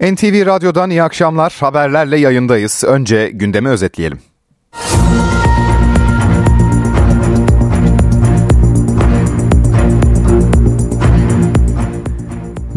[0.00, 1.56] NTV Radyo'dan iyi akşamlar.
[1.60, 2.84] Haberlerle yayındayız.
[2.86, 4.18] Önce gündemi özetleyelim.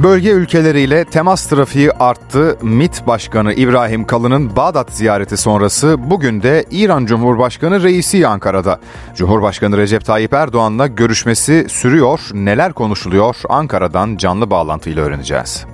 [0.03, 2.57] Bölge ülkeleriyle temas trafiği arttı.
[2.61, 8.79] MİT Başkanı İbrahim Kalın'ın Bağdat ziyareti sonrası bugün de İran Cumhurbaşkanı Reisi Ankara'da.
[9.15, 12.19] Cumhurbaşkanı Recep Tayyip Erdoğan'la görüşmesi sürüyor.
[12.33, 13.35] Neler konuşuluyor?
[13.49, 15.65] Ankara'dan canlı bağlantıyla öğreneceğiz.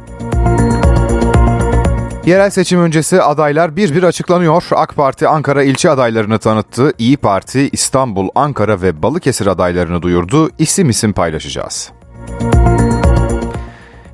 [2.26, 4.64] Yerel seçim öncesi adaylar bir bir açıklanıyor.
[4.72, 6.94] AK Parti Ankara ilçe adaylarını tanıttı.
[6.98, 10.50] İyi Parti İstanbul, Ankara ve Balıkesir adaylarını duyurdu.
[10.60, 11.92] İsim isim paylaşacağız.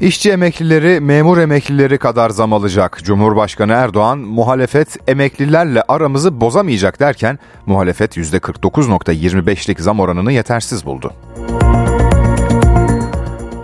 [0.01, 2.99] İşçi emeklileri memur emeklileri kadar zam alacak.
[3.03, 11.13] Cumhurbaşkanı Erdoğan muhalefet emeklilerle aramızı bozamayacak derken muhalefet %49.25'lik zam oranını yetersiz buldu.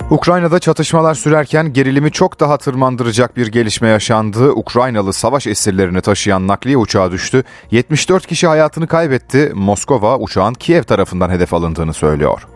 [0.10, 4.52] Ukrayna'da çatışmalar sürerken gerilimi çok daha tırmandıracak bir gelişme yaşandı.
[4.52, 7.44] Ukraynalı savaş esirlerini taşıyan nakliye uçağı düştü.
[7.72, 9.52] 74 kişi hayatını kaybetti.
[9.56, 12.48] Moskova uçağın Kiev tarafından hedef alındığını söylüyor.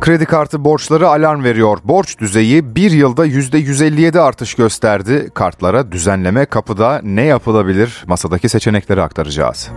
[0.00, 1.78] Kredi kartı borçları alarm veriyor.
[1.84, 5.30] Borç düzeyi bir yılda %157 artış gösterdi.
[5.34, 8.04] Kartlara düzenleme kapıda ne yapılabilir?
[8.06, 9.70] Masadaki seçenekleri aktaracağız.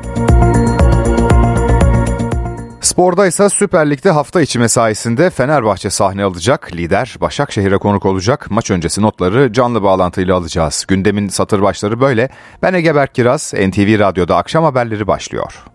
[2.84, 6.76] Sporda ise Süper Lig'de hafta içi mesaisinde Fenerbahçe sahne alacak.
[6.76, 8.52] Lider Başakşehir'e konuk olacak.
[8.52, 10.86] Maç öncesi notları canlı bağlantıyla alacağız.
[10.88, 12.30] Gündemin satır başları böyle.
[12.62, 15.73] Ben Ege Berk Kiraz, NTV Radyo'da akşam haberleri başlıyor.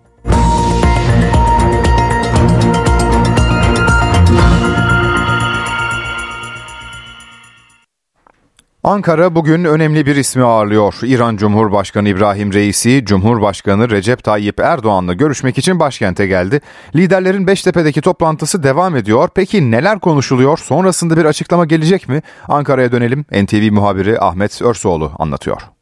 [8.88, 10.94] Ankara bugün önemli bir ismi ağırlıyor.
[11.02, 16.60] İran Cumhurbaşkanı İbrahim Reisi, Cumhurbaşkanı Recep Tayyip Erdoğan'la görüşmek için başkente geldi.
[16.94, 19.28] Liderlerin Beştepe'deki toplantısı devam ediyor.
[19.34, 20.58] Peki neler konuşuluyor?
[20.58, 22.22] Sonrasında bir açıklama gelecek mi?
[22.48, 23.24] Ankara'ya dönelim.
[23.32, 25.77] NTV muhabiri Ahmet Örsoğlu anlatıyor.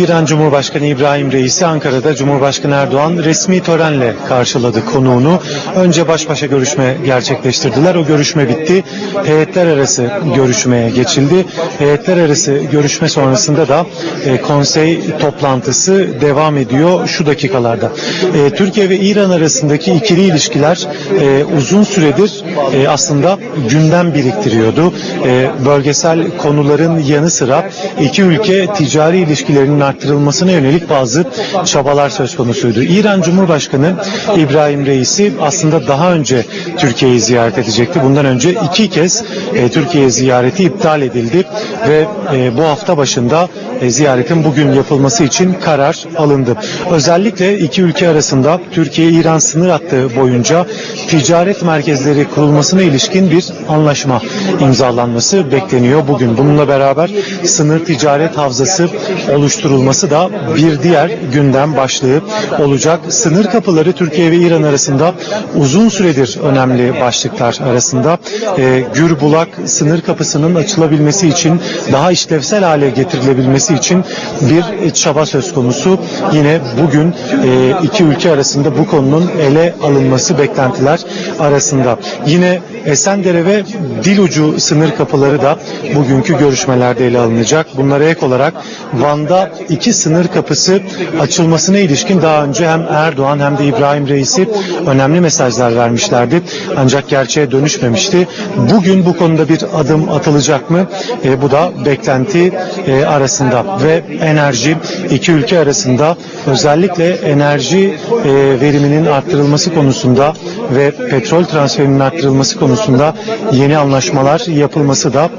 [0.00, 5.40] İran Cumhurbaşkanı İbrahim Reisi Ankara'da Cumhurbaşkanı Erdoğan resmi törenle karşıladı konuğunu.
[5.76, 7.94] Önce baş başa görüşme gerçekleştirdiler.
[7.94, 8.84] O görüşme bitti.
[9.24, 11.46] Heyetler arası görüşmeye geçildi.
[11.78, 13.86] Heyetler arası görüşme sonrasında da
[14.24, 17.92] e, konsey toplantısı devam ediyor şu dakikalarda.
[18.34, 20.88] E, Türkiye ve İran arasındaki ikili ilişkiler
[21.20, 22.44] e, uzun süredir
[22.74, 23.38] e, aslında
[23.70, 24.92] gündem biriktiriyordu.
[25.24, 31.24] E, bölgesel konuların yanı sıra iki ülke ticari ilişkilerinin arttırılmasına yönelik bazı
[31.64, 32.82] çabalar söz konusuydu.
[32.82, 33.94] İran Cumhurbaşkanı
[34.36, 36.44] İbrahim Reisi aslında daha önce
[36.78, 38.00] Türkiye'yi ziyaret edecekti.
[38.04, 39.24] Bundan önce iki kez
[39.54, 41.44] e, Türkiye ziyareti iptal edildi
[41.88, 43.48] ve e, bu hafta başında
[43.80, 46.56] e, ziyaretin bugün yapılması için karar alındı.
[46.90, 50.66] Özellikle iki ülke arasında Türkiye-İran sınır hattı boyunca
[51.08, 54.20] ticaret merkezleri kurulmasına ilişkin bir anlaşma
[54.60, 56.38] imzalanması bekleniyor bugün.
[56.38, 57.10] Bununla beraber
[57.44, 58.88] sınır ticaret havzası
[59.36, 62.20] oluşturulması da bir diğer gündem başlığı
[62.58, 63.00] olacak.
[63.08, 65.14] Sınır kapıları Türkiye ve İran arasında
[65.56, 68.18] uzun süredir önemli başlıklar arasında.
[68.58, 71.60] E, Gürbulak sınır kapısının açılabilmesi için
[71.92, 74.04] daha işlevsel hale getirilebilmesi için
[74.40, 75.98] bir çaba söz konusu.
[76.32, 77.14] Yine bugün
[77.44, 81.00] e, iki ülke arasında bu konunun ele alınması beklentiler
[81.40, 81.98] arasında.
[82.26, 83.62] Yine Esendere ve
[84.04, 85.58] Dilucu sınır kapıları da
[85.94, 87.66] bugünkü görüşmelerde ele alınacak.
[87.76, 88.54] Bunlara ek olarak
[88.94, 90.80] Van'da iki sınır kapısı
[91.20, 94.48] açılmasına ilişkin daha önce hem Erdoğan hem de İbrahim Reisi
[94.86, 96.42] önemli mesajlar vermişlerdi.
[96.76, 98.28] Ancak gerçeğe dönüşmemişti.
[98.74, 100.86] Bugün bu konuda bir adım atılacak mı?
[101.24, 102.52] E, bu da beklenti
[102.86, 104.76] e, arasında ve enerji
[105.10, 106.16] iki ülke arasında
[106.46, 107.94] özellikle enerji
[108.24, 110.32] e, veriminin arttırılması konusunda
[110.76, 113.14] ve petrol transferinin arttırılması konusunda
[113.52, 115.30] yeni anlaşmalar yapılması da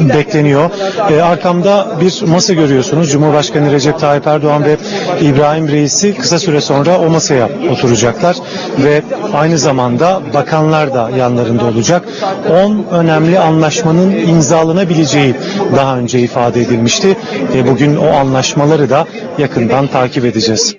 [0.00, 0.70] bekleniyor.
[1.10, 3.10] E, arkamda bir masa görüyorsunuz.
[3.12, 4.76] Cumhurbaşkanı Recep Tayyip Erdoğan ve
[5.20, 8.36] İbrahim Reisi kısa süre sonra o masaya oturacaklar
[8.78, 9.02] ve
[9.34, 12.08] aynı zamanda bakanlar da yanlarında olacak.
[12.50, 15.34] 10 önemli anlaşmanın imzalanabileceği
[15.76, 17.16] daha önce ifade edilmişti.
[17.54, 19.06] E, bugün o anlaşmaları da
[19.38, 20.76] yakından takip edeceğiz.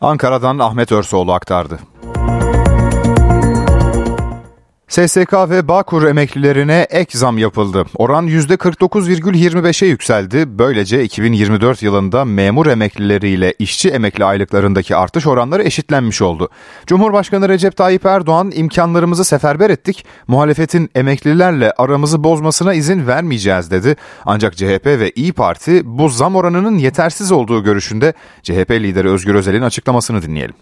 [0.00, 1.78] Ankara'dan Ahmet Örsoğlu aktardı.
[4.88, 7.84] SSK ve Bağkur emeklilerine ek zam yapıldı.
[7.94, 10.58] Oran %49,25'e yükseldi.
[10.58, 16.48] Böylece 2024 yılında memur emeklileriyle işçi emekli aylıklarındaki artış oranları eşitlenmiş oldu.
[16.86, 20.04] Cumhurbaşkanı Recep Tayyip Erdoğan imkanlarımızı seferber ettik.
[20.28, 23.96] Muhalefetin emeklilerle aramızı bozmasına izin vermeyeceğiz dedi.
[24.24, 28.12] Ancak CHP ve İyi Parti bu zam oranının yetersiz olduğu görüşünde
[28.42, 30.54] CHP lideri Özgür Özel'in açıklamasını dinleyelim.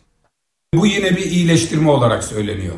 [0.75, 2.75] Bu yine bir iyileştirme olarak söyleniyor.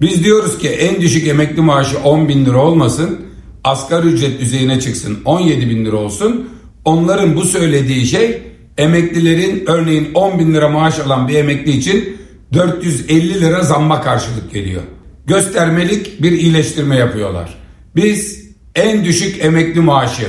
[0.00, 3.20] Biz diyoruz ki en düşük emekli maaşı 10 bin lira olmasın.
[3.64, 6.50] asgari ücret düzeyine çıksın 17 bin lira olsun.
[6.84, 8.42] Onların bu söylediği şey
[8.78, 12.18] emeklilerin örneğin 10 bin lira maaş alan bir emekli için
[12.52, 14.82] 450 lira zamma karşılık geliyor.
[15.26, 17.58] Göstermelik bir iyileştirme yapıyorlar.
[17.96, 20.26] Biz en düşük emekli maaşı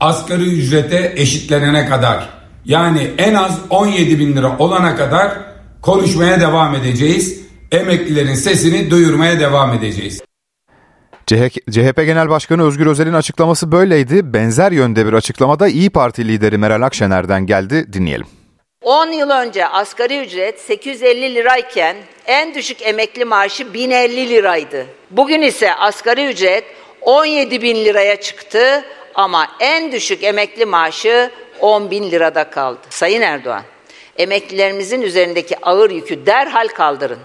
[0.00, 2.28] asgari ücrete eşitlenene kadar
[2.64, 5.32] yani en az 17 bin lira olana kadar
[5.80, 7.41] konuşmaya devam edeceğiz.
[7.72, 10.22] Emeklilerin sesini duyurmaya devam edeceğiz.
[11.70, 14.34] CHP Genel Başkanı Özgür Özel'in açıklaması böyleydi.
[14.34, 17.92] Benzer yönde bir açıklamada İyi Parti lideri Meral Akşener'den geldi.
[17.92, 18.26] Dinleyelim.
[18.82, 21.96] 10 yıl önce asgari ücret 850 lirayken
[22.26, 24.86] en düşük emekli maaşı 1050 liraydı.
[25.10, 26.64] Bugün ise asgari ücret
[27.00, 28.84] 17 bin liraya çıktı
[29.14, 31.30] ama en düşük emekli maaşı
[31.60, 32.80] 10 bin lirada kaldı.
[32.90, 33.62] Sayın Erdoğan,
[34.18, 37.18] emeklilerimizin üzerindeki ağır yükü derhal kaldırın.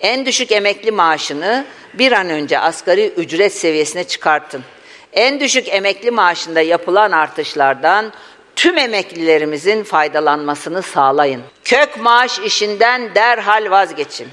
[0.00, 1.64] En düşük emekli maaşını
[1.94, 4.64] bir an önce asgari ücret seviyesine çıkartın.
[5.12, 8.12] En düşük emekli maaşında yapılan artışlardan
[8.56, 11.42] tüm emeklilerimizin faydalanmasını sağlayın.
[11.64, 14.28] Kök maaş işinden derhal vazgeçin.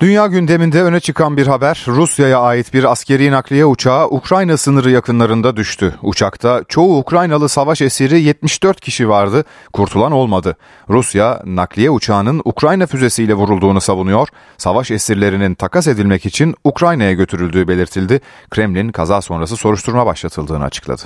[0.00, 5.56] Dünya gündeminde öne çıkan bir haber, Rusya'ya ait bir askeri nakliye uçağı Ukrayna sınırı yakınlarında
[5.56, 5.94] düştü.
[6.02, 10.56] Uçakta çoğu Ukraynalı savaş esiri 74 kişi vardı, kurtulan olmadı.
[10.88, 14.28] Rusya, nakliye uçağının Ukrayna füzesiyle vurulduğunu savunuyor.
[14.58, 18.20] Savaş esirlerinin takas edilmek için Ukrayna'ya götürüldüğü belirtildi.
[18.50, 21.02] Kremlin kaza sonrası soruşturma başlatıldığını açıkladı.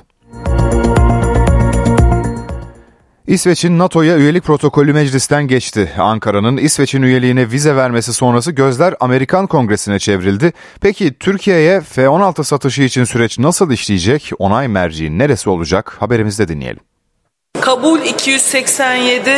[3.26, 5.92] İsveç'in NATO'ya üyelik protokolü meclisten geçti.
[5.98, 10.52] Ankara'nın İsveç'in üyeliğine vize vermesi sonrası gözler Amerikan Kongresi'ne çevrildi.
[10.80, 14.30] Peki Türkiye'ye F-16 satışı için süreç nasıl işleyecek?
[14.38, 15.96] Onay merciği neresi olacak?
[15.98, 16.80] Haberimizde dinleyelim.
[17.60, 19.30] Kabul 287,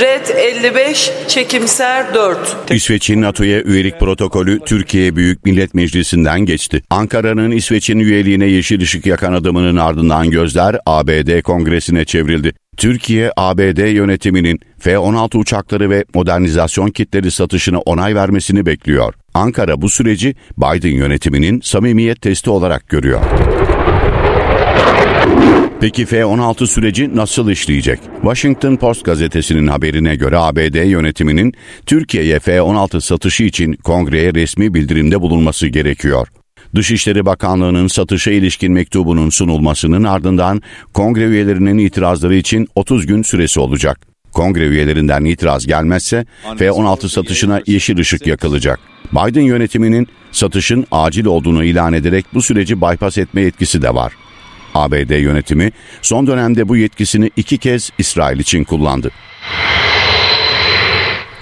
[0.00, 2.38] red 55, çekimser 4.
[2.70, 6.82] İsveç'in NATO'ya üyelik protokolü Türkiye Büyük Millet Meclisi'nden geçti.
[6.90, 12.52] Ankara'nın İsveç'in üyeliğine yeşil ışık yakan adımının ardından gözler ABD Kongresi'ne çevrildi.
[12.76, 19.14] Türkiye, ABD yönetiminin F-16 uçakları ve modernizasyon kitleri satışına onay vermesini bekliyor.
[19.34, 23.20] Ankara bu süreci Biden yönetiminin samimiyet testi olarak görüyor.
[25.80, 28.00] Peki F-16 süreci nasıl işleyecek?
[28.22, 31.54] Washington Post gazetesinin haberine göre ABD yönetiminin
[31.86, 36.28] Türkiye'ye F-16 satışı için kongreye resmi bildirimde bulunması gerekiyor.
[36.74, 40.62] Dışişleri Bakanlığı'nın satışa ilişkin mektubunun sunulmasının ardından
[40.94, 44.00] kongre üyelerinin itirazları için 30 gün süresi olacak.
[44.32, 46.26] Kongre üyelerinden itiraz gelmezse
[46.58, 48.80] F-16 satışına yeşil ışık yakılacak.
[49.12, 54.12] Biden yönetiminin satışın acil olduğunu ilan ederek bu süreci bypass etme yetkisi de var.
[54.74, 55.72] ABD yönetimi
[56.02, 59.10] son dönemde bu yetkisini iki kez İsrail için kullandı.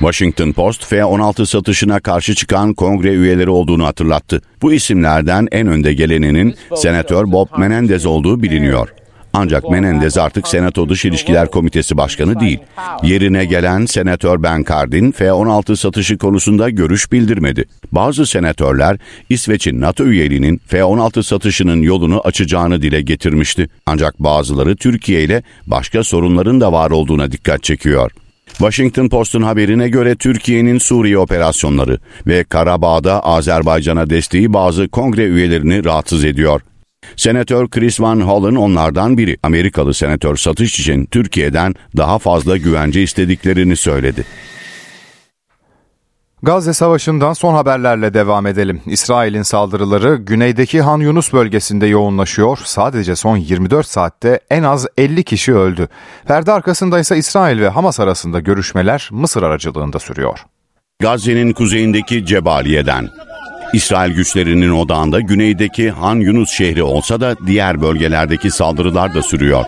[0.03, 4.43] Washington Post F-16 satışına karşı çıkan kongre üyeleri olduğunu hatırlattı.
[4.63, 8.89] Bu isimlerden en önde geleninin Senatör Bob Menendez olduğu biliniyor.
[9.33, 12.59] Ancak Menendez artık Senato Dış İlişkiler Komitesi Başkanı değil.
[13.03, 17.65] Yerine gelen Senatör Ben Cardin F-16 satışı konusunda görüş bildirmedi.
[17.93, 18.97] Bazı senatörler
[19.29, 23.69] İsveç'in NATO üyeliğinin F-16 satışının yolunu açacağını dile getirmişti.
[23.87, 28.11] Ancak bazıları Türkiye ile başka sorunların da var olduğuna dikkat çekiyor.
[28.49, 36.25] Washington Post'un haberine göre Türkiye'nin Suriye operasyonları ve Karabağ'da Azerbaycan'a desteği bazı kongre üyelerini rahatsız
[36.25, 36.61] ediyor.
[37.17, 39.37] Senatör Chris Van Hollen onlardan biri.
[39.43, 44.25] Amerikalı senatör satış için Türkiye'den daha fazla güvence istediklerini söyledi.
[46.45, 48.81] Gazze Savaşı'ndan son haberlerle devam edelim.
[48.87, 52.59] İsrail'in saldırıları güneydeki Han Yunus bölgesinde yoğunlaşıyor.
[52.65, 55.89] Sadece son 24 saatte en az 50 kişi öldü.
[56.27, 60.39] Perde arkasında ise İsrail ve Hamas arasında görüşmeler Mısır aracılığında sürüyor.
[61.01, 63.09] Gazze'nin kuzeyindeki Cebaliye'den
[63.73, 69.65] İsrail güçlerinin odağında güneydeki Han Yunus şehri olsa da diğer bölgelerdeki saldırılar da sürüyor.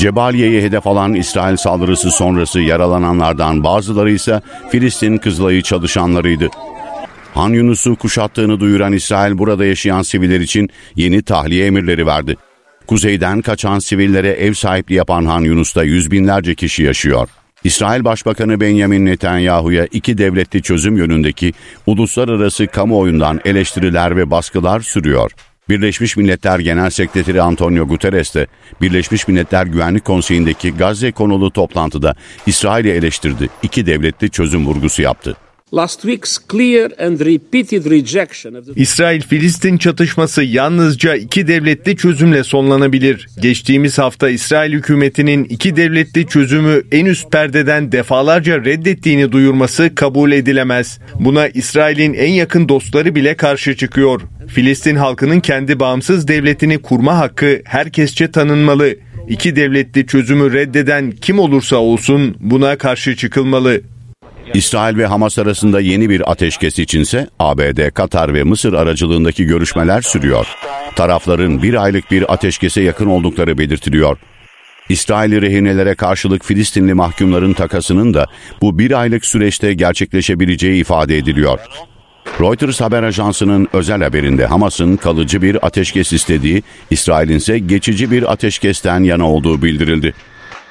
[0.00, 6.48] Cebaliye'ye hedef alan İsrail saldırısı sonrası yaralananlardan bazıları ise Filistin Kızılayı çalışanlarıydı.
[7.34, 12.36] Han Yunus'u kuşattığını duyuran İsrail burada yaşayan siviller için yeni tahliye emirleri verdi.
[12.86, 17.28] Kuzeyden kaçan sivillere ev sahipliği yapan Han Yunus'ta yüz binlerce kişi yaşıyor.
[17.64, 21.52] İsrail Başbakanı Benjamin Netanyahu'ya iki devletli çözüm yönündeki
[21.86, 25.30] uluslararası kamuoyundan eleştiriler ve baskılar sürüyor.
[25.68, 28.46] Birleşmiş Milletler Genel Sekreteri Antonio Guterres de
[28.80, 32.14] Birleşmiş Milletler Güvenlik Konseyi'ndeki Gazze konulu toplantıda
[32.46, 35.36] İsrail'i eleştirdi, iki devletli çözüm vurgusu yaptı.
[38.76, 43.28] İsrail-Filistin çatışması yalnızca iki devletli çözümle sonlanabilir.
[43.40, 50.98] Geçtiğimiz hafta İsrail hükümetinin iki devletli çözümü en üst perdeden defalarca reddettiğini duyurması kabul edilemez.
[51.20, 54.20] Buna İsrail'in en yakın dostları bile karşı çıkıyor.
[54.48, 58.96] Filistin halkının kendi bağımsız devletini kurma hakkı herkesçe tanınmalı.
[59.28, 63.80] İki devletli çözümü reddeden kim olursa olsun buna karşı çıkılmalı.
[64.54, 70.46] İsrail ve Hamas arasında yeni bir ateşkes içinse ABD, Katar ve Mısır aracılığındaki görüşmeler sürüyor.
[70.96, 74.18] Tarafların bir aylık bir ateşkese yakın oldukları belirtiliyor.
[74.88, 78.26] İsrail'i rehinelere karşılık Filistinli mahkumların takasının da
[78.62, 81.58] bu bir aylık süreçte gerçekleşebileceği ifade ediliyor.
[82.40, 89.02] Reuters haber ajansının özel haberinde Hamas'ın kalıcı bir ateşkes istediği, İsrail'in ise geçici bir ateşkesten
[89.02, 90.14] yana olduğu bildirildi.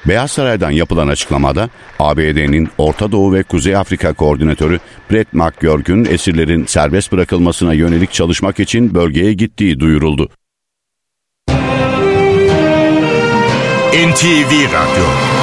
[0.08, 1.70] Beyaz Saray'dan yapılan açıklamada
[2.00, 4.80] ABD'nin Orta Doğu ve Kuzey Afrika koordinatörü
[5.12, 10.30] Brett McGurk'ün esirlerin serbest bırakılmasına yönelik çalışmak için bölgeye gittiği duyuruldu.
[13.96, 15.35] NTV Radyo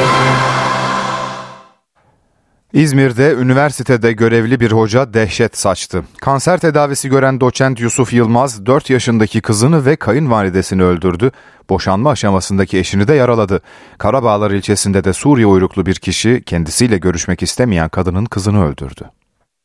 [2.73, 6.05] İzmir'de üniversitede görevli bir hoca dehşet saçtı.
[6.21, 11.31] Kanser tedavisi gören doçent Yusuf Yılmaz 4 yaşındaki kızını ve kayınvalidesini öldürdü.
[11.71, 13.61] Boşanma aşamasındaki eşini de yaraladı.
[13.99, 19.05] Karabağlar ilçesinde de Suriye uyruklu bir kişi kendisiyle görüşmek istemeyen kadının kızını öldürdü.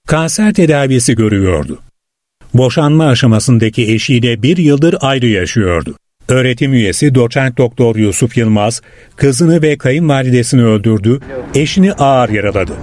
[0.07, 1.79] Kanser tedavisi görüyordu.
[2.53, 5.95] Boşanma aşamasındaki eşiyle bir yıldır ayrı yaşıyordu.
[6.29, 8.81] Öğretim üyesi doçent doktor Yusuf Yılmaz,
[9.15, 11.19] kızını ve kayınvalidesini öldürdü,
[11.55, 12.73] eşini ağır yaraladı.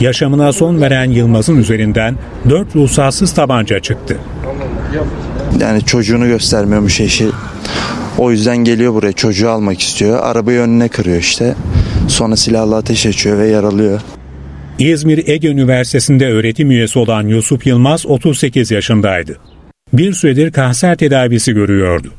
[0.00, 2.16] Yaşamına son veren Yılmaz'ın üzerinden
[2.50, 4.18] dört ruhsatsız tabanca çıktı.
[5.60, 7.26] Yani çocuğunu göstermiyormuş eşi.
[8.18, 10.18] O yüzden geliyor buraya çocuğu almak istiyor.
[10.22, 11.54] Arabayı önüne kırıyor işte.
[12.08, 14.00] Sonra silahla ateş açıyor ve yaralıyor.
[14.78, 19.38] İzmir Ege Üniversitesi'nde öğretim üyesi olan Yusuf Yılmaz 38 yaşındaydı.
[19.92, 22.12] Bir süredir kanser tedavisi görüyordu.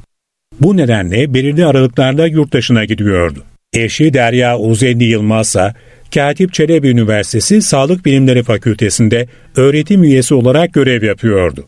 [0.61, 3.43] Bu nedenle belirli aralıklarla yurt dışına gidiyordu.
[3.73, 5.73] Eşi Derya Uzenli Yılmaz ise
[6.13, 11.65] Katip Çelebi Üniversitesi Sağlık Bilimleri Fakültesinde öğretim üyesi olarak görev yapıyordu.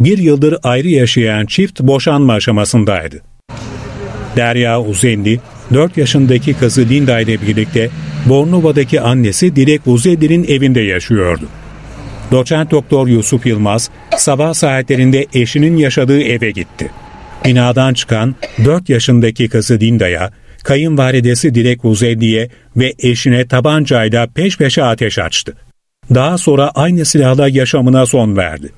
[0.00, 3.22] Bir yıldır ayrı yaşayan çift boşanma aşamasındaydı.
[4.36, 5.40] Derya Uzenli,
[5.74, 7.90] 4 yaşındaki kızı Linda ile birlikte
[8.26, 11.48] Bornova'daki annesi Dilek Uzenli'nin evinde yaşıyordu.
[12.32, 16.90] Doçent Doktor Yusuf Yılmaz sabah saatlerinde eşinin yaşadığı eve gitti.
[17.46, 18.34] Binadan çıkan
[18.64, 20.30] 4 yaşındaki kızı Dinda'ya,
[20.64, 25.54] kayınvalidesi Dilek Uzeydi'ye ve eşine tabancayla peş peşe ateş açtı.
[26.14, 28.72] Daha sonra aynı silahla yaşamına son verdi.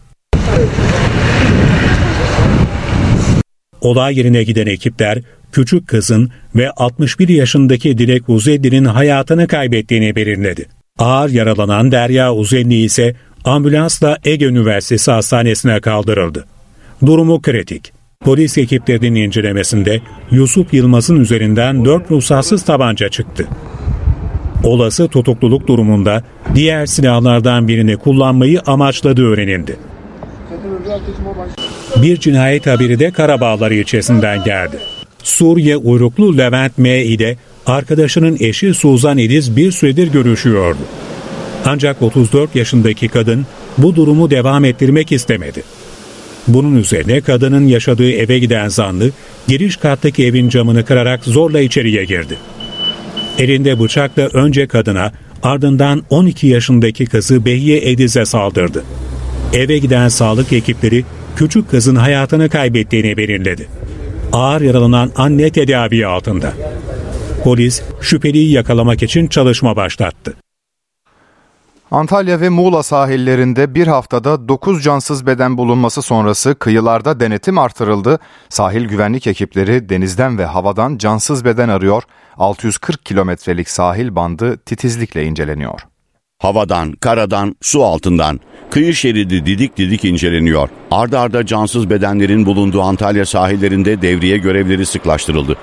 [3.81, 5.19] Olay yerine giden ekipler
[5.53, 10.67] küçük kızın ve 61 yaşındaki Dilek Uzeydi'nin hayatını kaybettiğini belirledi.
[10.99, 16.45] Ağır yaralanan Derya Uzeydi ise ambulansla Ege Üniversitesi Hastanesi'ne kaldırıldı.
[17.07, 17.98] Durumu kritik.
[18.25, 23.49] Polis ekiplerinin incelemesinde Yusuf Yılmaz'ın üzerinden 4 ruhsatsız tabanca çıktı.
[24.65, 26.23] Olası tutukluluk durumunda
[26.55, 29.77] diğer silahlardan birini kullanmayı amaçladığı öğrenildi.
[31.97, 34.79] Bir cinayet haberi de Karabağlar ilçesinden geldi.
[35.23, 37.05] Suriye uyruklu Levent M.
[37.05, 40.79] ile arkadaşının eşi Suzan Ediz bir süredir görüşüyordu.
[41.67, 43.47] Ancak 34 yaşındaki kadın
[43.79, 45.63] bu durumu devam ettirmek istemedi.
[46.47, 49.11] Bunun üzerine kadının yaşadığı eve giden zanlı
[49.49, 52.37] giriş kattaki evin camını kırarak zorla içeriye girdi.
[53.39, 58.85] Elinde bıçakla önce kadına ardından 12 yaşındaki kızı Behiye Ediz'e saldırdı.
[59.53, 61.05] Eve giden sağlık ekipleri
[61.37, 63.69] küçük kızın hayatını kaybettiğini belirledi.
[64.33, 66.53] Ağır yaralanan anne tedavi altında.
[67.45, 70.35] Polis şüpheliyi yakalamak için çalışma başlattı.
[71.91, 78.19] Antalya ve Muğla sahillerinde bir haftada 9 cansız beden bulunması sonrası kıyılarda denetim artırıldı.
[78.49, 82.03] Sahil güvenlik ekipleri denizden ve havadan cansız beden arıyor.
[82.37, 85.81] 640 kilometrelik sahil bandı titizlikle inceleniyor.
[86.39, 88.41] Havadan, karadan, su altından
[88.71, 90.69] kıyı şeridi didik didik inceleniyor.
[90.91, 95.57] Arda arda cansız bedenlerin bulunduğu Antalya sahillerinde devriye görevleri sıklaştırıldı.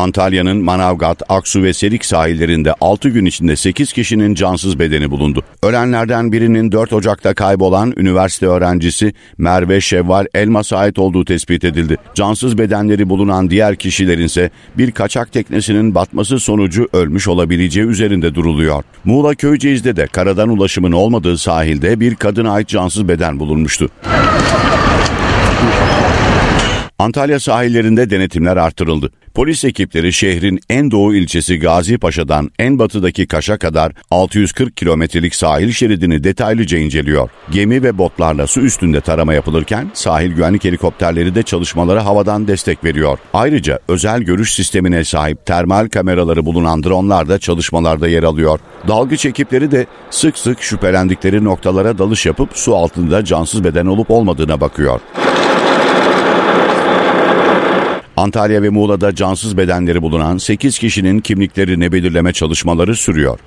[0.00, 5.42] Antalya'nın Manavgat, Aksu ve Serik sahillerinde 6 gün içinde 8 kişinin cansız bedeni bulundu.
[5.62, 11.96] Ölenlerden birinin 4 Ocak'ta kaybolan üniversite öğrencisi Merve Şevval Elmas'a ait olduğu tespit edildi.
[12.14, 18.84] Cansız bedenleri bulunan diğer kişilerin ise bir kaçak teknesinin batması sonucu ölmüş olabileceği üzerinde duruluyor.
[19.04, 23.88] Muğla Köyceğiz'de de karadan ulaşımın olmadığı sahilde bir kadına ait cansız beden bulunmuştu.
[27.00, 29.10] Antalya sahillerinde denetimler artırıldı.
[29.34, 35.72] Polis ekipleri şehrin en doğu ilçesi Gazi Paşa'dan en batıdaki Kaş'a kadar 640 kilometrelik sahil
[35.72, 37.30] şeridini detaylıca inceliyor.
[37.50, 43.18] Gemi ve botlarla su üstünde tarama yapılırken sahil güvenlik helikopterleri de çalışmalara havadan destek veriyor.
[43.34, 48.60] Ayrıca özel görüş sistemine sahip termal kameraları bulunan dronlar da çalışmalarda yer alıyor.
[48.88, 54.60] Dalgıç ekipleri de sık sık şüphelendikleri noktalara dalış yapıp su altında cansız beden olup olmadığına
[54.60, 55.00] bakıyor.
[58.20, 63.38] Antalya ve Muğla'da cansız bedenleri bulunan 8 kişinin kimliklerini belirleme çalışmaları sürüyor.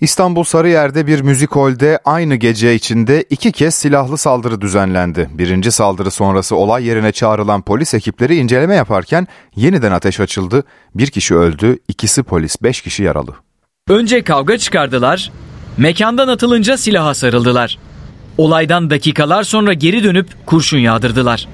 [0.00, 5.28] İstanbul Sarıyer'de bir müzik holde aynı gece içinde iki kez silahlı saldırı düzenlendi.
[5.32, 9.26] Birinci saldırı sonrası olay yerine çağrılan polis ekipleri inceleme yaparken
[9.56, 10.64] yeniden ateş açıldı.
[10.94, 13.34] Bir kişi öldü, ikisi polis, beş kişi yaralı.
[13.88, 15.32] Önce kavga çıkardılar,
[15.76, 17.78] mekandan atılınca silaha sarıldılar.
[18.38, 21.48] Olaydan dakikalar sonra geri dönüp kurşun yağdırdılar.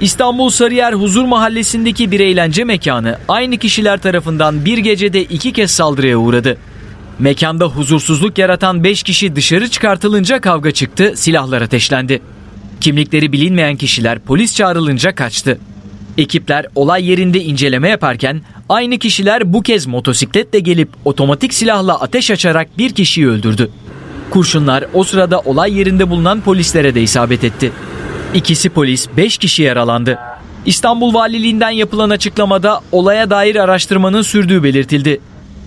[0.00, 6.16] İstanbul Sarıyer Huzur Mahallesi'ndeki bir eğlence mekanı aynı kişiler tarafından bir gecede iki kez saldırıya
[6.18, 6.58] uğradı.
[7.18, 12.22] Mekanda huzursuzluk yaratan 5 kişi dışarı çıkartılınca kavga çıktı, silahlar ateşlendi.
[12.80, 15.58] Kimlikleri bilinmeyen kişiler polis çağrılınca kaçtı.
[16.18, 22.78] Ekipler olay yerinde inceleme yaparken aynı kişiler bu kez motosikletle gelip otomatik silahla ateş açarak
[22.78, 23.70] bir kişiyi öldürdü.
[24.30, 27.72] Kurşunlar o sırada olay yerinde bulunan polislere de isabet etti.
[28.34, 30.18] İkisi polis, 5 kişi yaralandı.
[30.66, 35.20] İstanbul Valiliğinden yapılan açıklamada olaya dair araştırmanın sürdüğü belirtildi.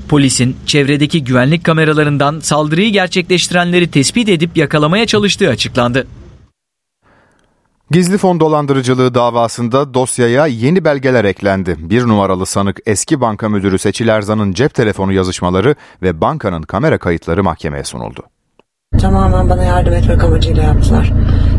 [0.10, 6.08] Polisin çevredeki güvenlik kameralarından saldırıyı gerçekleştirenleri tespit edip yakalamaya çalıştığı açıklandı.
[7.92, 11.76] Gizli fon dolandırıcılığı davasında dosyaya yeni belgeler eklendi.
[11.80, 17.44] Bir numaralı sanık eski banka müdürü Seçil Erzan'ın cep telefonu yazışmaları ve bankanın kamera kayıtları
[17.44, 18.24] mahkemeye sunuldu.
[19.02, 21.14] Tamamen bana yardım etmek amacıyla yaptılar.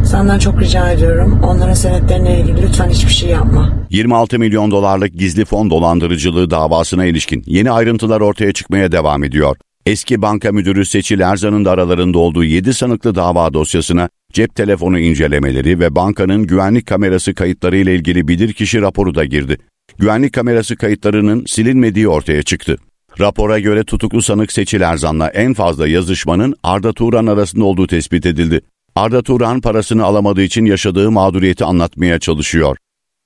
[0.04, 1.40] Senden çok rica ediyorum.
[1.42, 3.72] Onların senetlerine ilgili lütfen hiçbir şey yapma.
[3.90, 9.56] 26 milyon dolarlık gizli fon dolandırıcılığı davasına ilişkin yeni ayrıntılar ortaya çıkmaya devam ediyor.
[9.86, 15.80] Eski banka müdürü Seçil Erzan'ın da aralarında olduğu 7 sanıklı dava dosyasına cep telefonu incelemeleri
[15.80, 19.58] ve bankanın güvenlik kamerası kayıtları ile ilgili bilirkişi raporu da girdi.
[19.98, 22.76] Güvenlik kamerası kayıtlarının silinmediği ortaya çıktı.
[23.20, 28.60] Rapora göre tutuklu sanık Seçil Erzan'la en fazla yazışmanın Arda Turan arasında olduğu tespit edildi.
[28.96, 32.76] Arda Turan parasını alamadığı için yaşadığı mağduriyeti anlatmaya çalışıyor.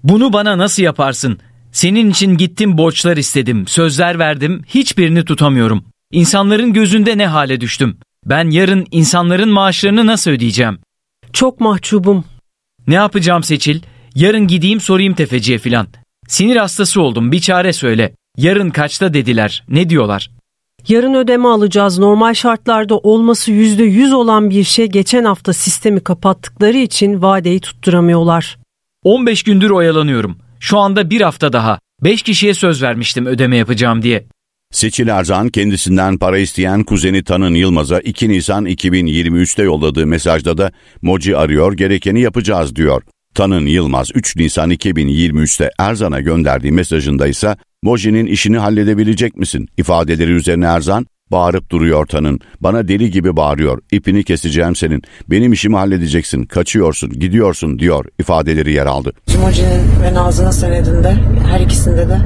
[0.02, 1.38] Bunu bana nasıl yaparsın?
[1.72, 5.84] Senin için gittim borçlar istedim, sözler verdim, hiçbirini tutamıyorum.
[6.12, 7.98] İnsanların gözünde ne hale düştüm?
[8.24, 10.78] Ben yarın insanların maaşlarını nasıl ödeyeceğim?
[11.32, 12.24] Çok mahcubum.
[12.86, 13.80] Ne yapacağım Seçil?
[14.14, 15.86] Yarın gideyim sorayım tefeciye filan.
[16.28, 18.14] Sinir hastası oldum bir çare söyle.
[18.36, 19.64] Yarın kaçta dediler.
[19.68, 20.30] Ne diyorlar?
[20.88, 21.98] Yarın ödeme alacağız.
[21.98, 28.58] Normal şartlarda olması %100 olan bir şey geçen hafta sistemi kapattıkları için vadeyi tutturamıyorlar.
[29.04, 30.36] 15 gündür oyalanıyorum.
[30.60, 31.78] Şu anda bir hafta daha.
[32.04, 34.24] 5 kişiye söz vermiştim ödeme yapacağım diye.
[34.72, 40.72] Seçil Erzan kendisinden para isteyen kuzeni Tanın Yılmaz'a 2 Nisan 2023'te yolladığı mesajda da
[41.02, 43.02] Moci arıyor gerekeni yapacağız diyor.
[43.34, 49.68] Tanın Yılmaz 3 Nisan 2023'te Erzan'a gönderdiği mesajında ise Moji'nin işini halledebilecek misin?
[49.76, 52.40] ifadeleri üzerine Erzan bağırıp duruyor Tanın.
[52.60, 53.78] Bana deli gibi bağırıyor.
[53.92, 55.02] İpini keseceğim senin.
[55.30, 56.42] Benim işimi halledeceksin.
[56.42, 59.12] Kaçıyorsun, gidiyorsun diyor ifadeleri yer aldı.
[59.42, 61.16] Moji'nin ve Nazlı'nın senedinde
[61.50, 62.18] her ikisinde de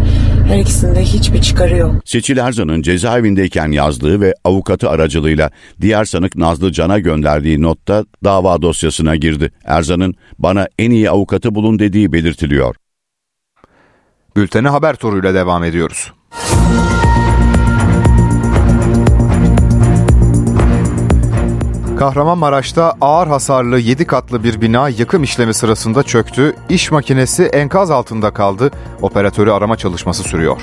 [0.48, 1.94] her ikisinde hiçbir çıkarı yok.
[2.04, 9.16] Seçil Erzan'ın cezaevindeyken yazdığı ve avukatı aracılığıyla diğer sanık Nazlı Can'a gönderdiği notta dava dosyasına
[9.16, 9.52] girdi.
[9.64, 12.76] Erzan'ın bana en iyi avukatı bulun dediği belirtiliyor.
[14.40, 16.12] Bültene haber turuyla devam ediyoruz.
[21.98, 26.56] Kahramanmaraş'ta ağır hasarlı 7 katlı bir bina yıkım işlemi sırasında çöktü.
[26.68, 28.70] İş makinesi enkaz altında kaldı.
[29.02, 30.60] Operatörü arama çalışması sürüyor.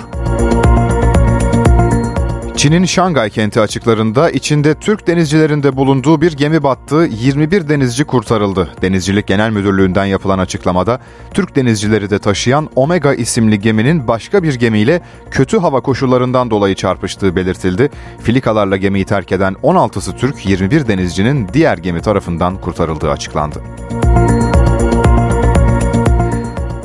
[2.57, 8.69] Çin'in Şangay kenti açıklarında içinde Türk denizcilerinde bulunduğu bir gemi battı, 21 denizci kurtarıldı.
[8.81, 10.99] Denizcilik Genel Müdürlüğü'nden yapılan açıklamada
[11.33, 17.35] Türk denizcileri de taşıyan Omega isimli geminin başka bir gemiyle kötü hava koşullarından dolayı çarpıştığı
[17.35, 17.89] belirtildi.
[18.23, 23.61] Filikalarla gemiyi terk eden 16'sı Türk, 21 denizcinin diğer gemi tarafından kurtarıldığı açıklandı.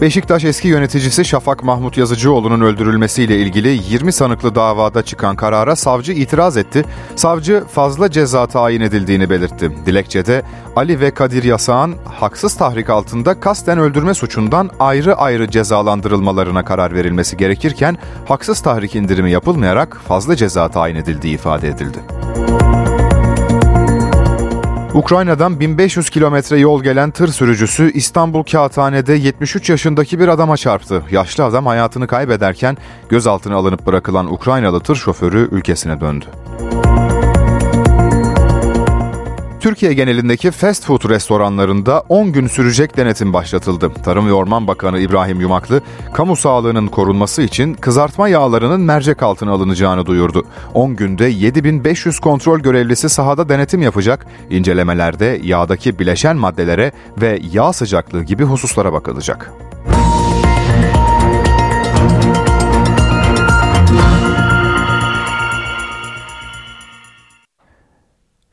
[0.02, 6.56] Beşiktaş eski yöneticisi Şafak Mahmut Yazıcıoğlu'nun öldürülmesiyle ilgili 20 sanıklı davada çıkan karara savcı itiraz
[6.56, 6.84] etti.
[7.16, 9.72] Savcı fazla ceza tayin edildiğini belirtti.
[9.86, 10.42] Dilekçede
[10.76, 17.36] Ali ve Kadir Yasağan haksız tahrik altında kasten öldürme suçundan ayrı ayrı cezalandırılmalarına karar verilmesi
[17.36, 17.96] gerekirken
[18.28, 21.98] haksız tahrik indirimi yapılmayarak fazla ceza tayin edildiği ifade edildi.
[24.94, 31.02] Ukrayna'dan 1500 kilometre yol gelen tır sürücüsü İstanbul Kağıthane'de 73 yaşındaki bir adama çarptı.
[31.10, 32.76] Yaşlı adam hayatını kaybederken
[33.08, 36.24] gözaltına alınıp bırakılan Ukraynalı tır şoförü ülkesine döndü.
[39.62, 43.92] Türkiye genelindeki fast food restoranlarında 10 gün sürecek denetim başlatıldı.
[44.04, 50.06] Tarım ve Orman Bakanı İbrahim Yumaklı, kamu sağlığının korunması için kızartma yağlarının mercek altına alınacağını
[50.06, 50.44] duyurdu.
[50.74, 58.22] 10 günde 7500 kontrol görevlisi sahada denetim yapacak, incelemelerde yağdaki bileşen maddelere ve yağ sıcaklığı
[58.22, 59.52] gibi hususlara bakılacak.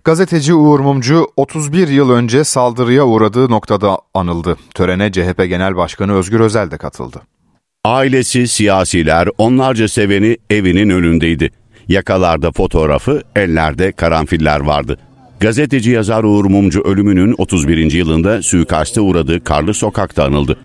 [0.09, 4.57] Gazeteci Uğur Mumcu 31 yıl önce saldırıya uğradığı noktada anıldı.
[4.73, 7.21] Törene CHP Genel Başkanı Özgür Özel de katıldı.
[7.85, 11.51] Ailesi, siyasiler, onlarca seveni evinin önündeydi.
[11.87, 14.97] Yakalarda fotoğrafı, ellerde karanfiller vardı.
[15.39, 17.91] Gazeteci yazar Uğur Mumcu ölümünün 31.
[17.91, 20.57] yılında suikaste uğradığı Karlı Sokak'ta anıldı.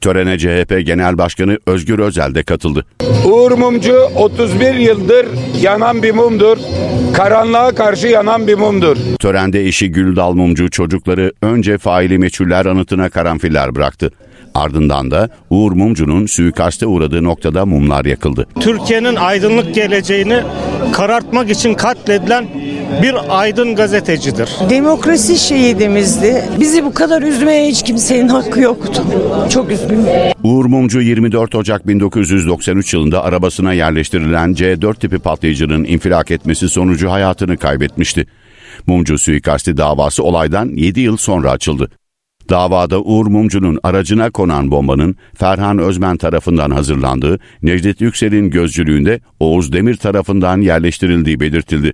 [0.00, 2.86] Törene CHP Genel Başkanı Özgür Özel de katıldı.
[3.24, 5.26] Uğur Mumcu 31 yıldır
[5.60, 6.56] yanan bir mumdur.
[7.14, 8.96] Karanlığa karşı yanan bir mumdur.
[9.20, 14.10] Törende eşi Güldal Mumcu çocukları önce faili meçhuller anıtına karanfiller bıraktı.
[14.54, 18.46] Ardından da Uğur Mumcu'nun suikaste uğradığı noktada mumlar yakıldı.
[18.60, 20.42] Türkiye'nin aydınlık geleceğini
[20.94, 22.46] karartmak için katledilen
[23.02, 24.50] bir aydın gazetecidir.
[24.70, 26.44] Demokrasi şehidimizdi.
[26.60, 29.02] Bizi bu kadar üzmeye hiç kimsenin hakkı yoktu.
[29.50, 30.04] Çok üzgünüm.
[30.42, 37.56] Uğur Mumcu 24 Ocak 1993 yılında arabasına yerleştirilen C4 tipi patlayıcının infilak etmesi sonucu hayatını
[37.56, 38.26] kaybetmişti.
[38.86, 41.90] Mumcu suikasti davası olaydan 7 yıl sonra açıldı.
[42.48, 49.96] Davada Uğur Mumcu'nun aracına konan bombanın Ferhan Özmen tarafından hazırlandığı, Necdet Yüksel'in gözcülüğünde Oğuz Demir
[49.96, 51.92] tarafından yerleştirildiği belirtildi.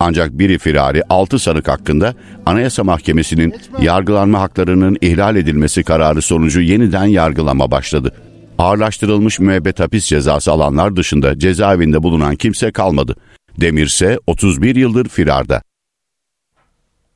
[0.00, 2.14] Ancak biri firari 6 sanık hakkında
[2.46, 8.12] Anayasa Mahkemesi'nin yargılanma haklarının ihlal edilmesi kararı sonucu yeniden yargılama başladı.
[8.58, 13.16] Ağırlaştırılmış müebbet hapis cezası alanlar dışında cezaevinde bulunan kimse kalmadı.
[13.60, 15.62] Demir ise 31 yıldır firarda.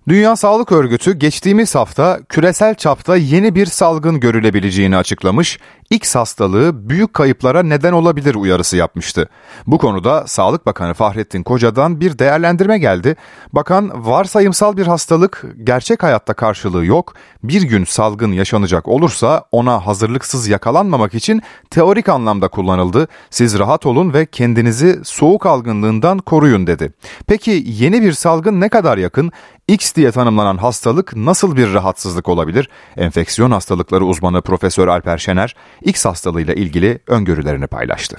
[0.08, 5.58] Dünya Sağlık Örgütü geçtiğimiz hafta küresel çapta yeni bir salgın görülebileceğini açıklamış,
[5.90, 9.28] X hastalığı büyük kayıplara neden olabilir uyarısı yapmıştı.
[9.66, 13.16] Bu konuda Sağlık Bakanı Fahrettin Koca'dan bir değerlendirme geldi.
[13.52, 17.14] Bakan varsayımsal bir hastalık gerçek hayatta karşılığı yok.
[17.42, 23.08] Bir gün salgın yaşanacak olursa ona hazırlıksız yakalanmamak için teorik anlamda kullanıldı.
[23.30, 26.92] Siz rahat olun ve kendinizi soğuk algınlığından koruyun dedi.
[27.26, 29.32] Peki yeni bir salgın ne kadar yakın?
[29.68, 32.68] X diye tanımlanan hastalık nasıl bir rahatsızlık olabilir?
[32.96, 38.16] Enfeksiyon hastalıkları uzmanı Profesör Alper Şener, X hastalığıyla ilgili öngörülerini paylaştı.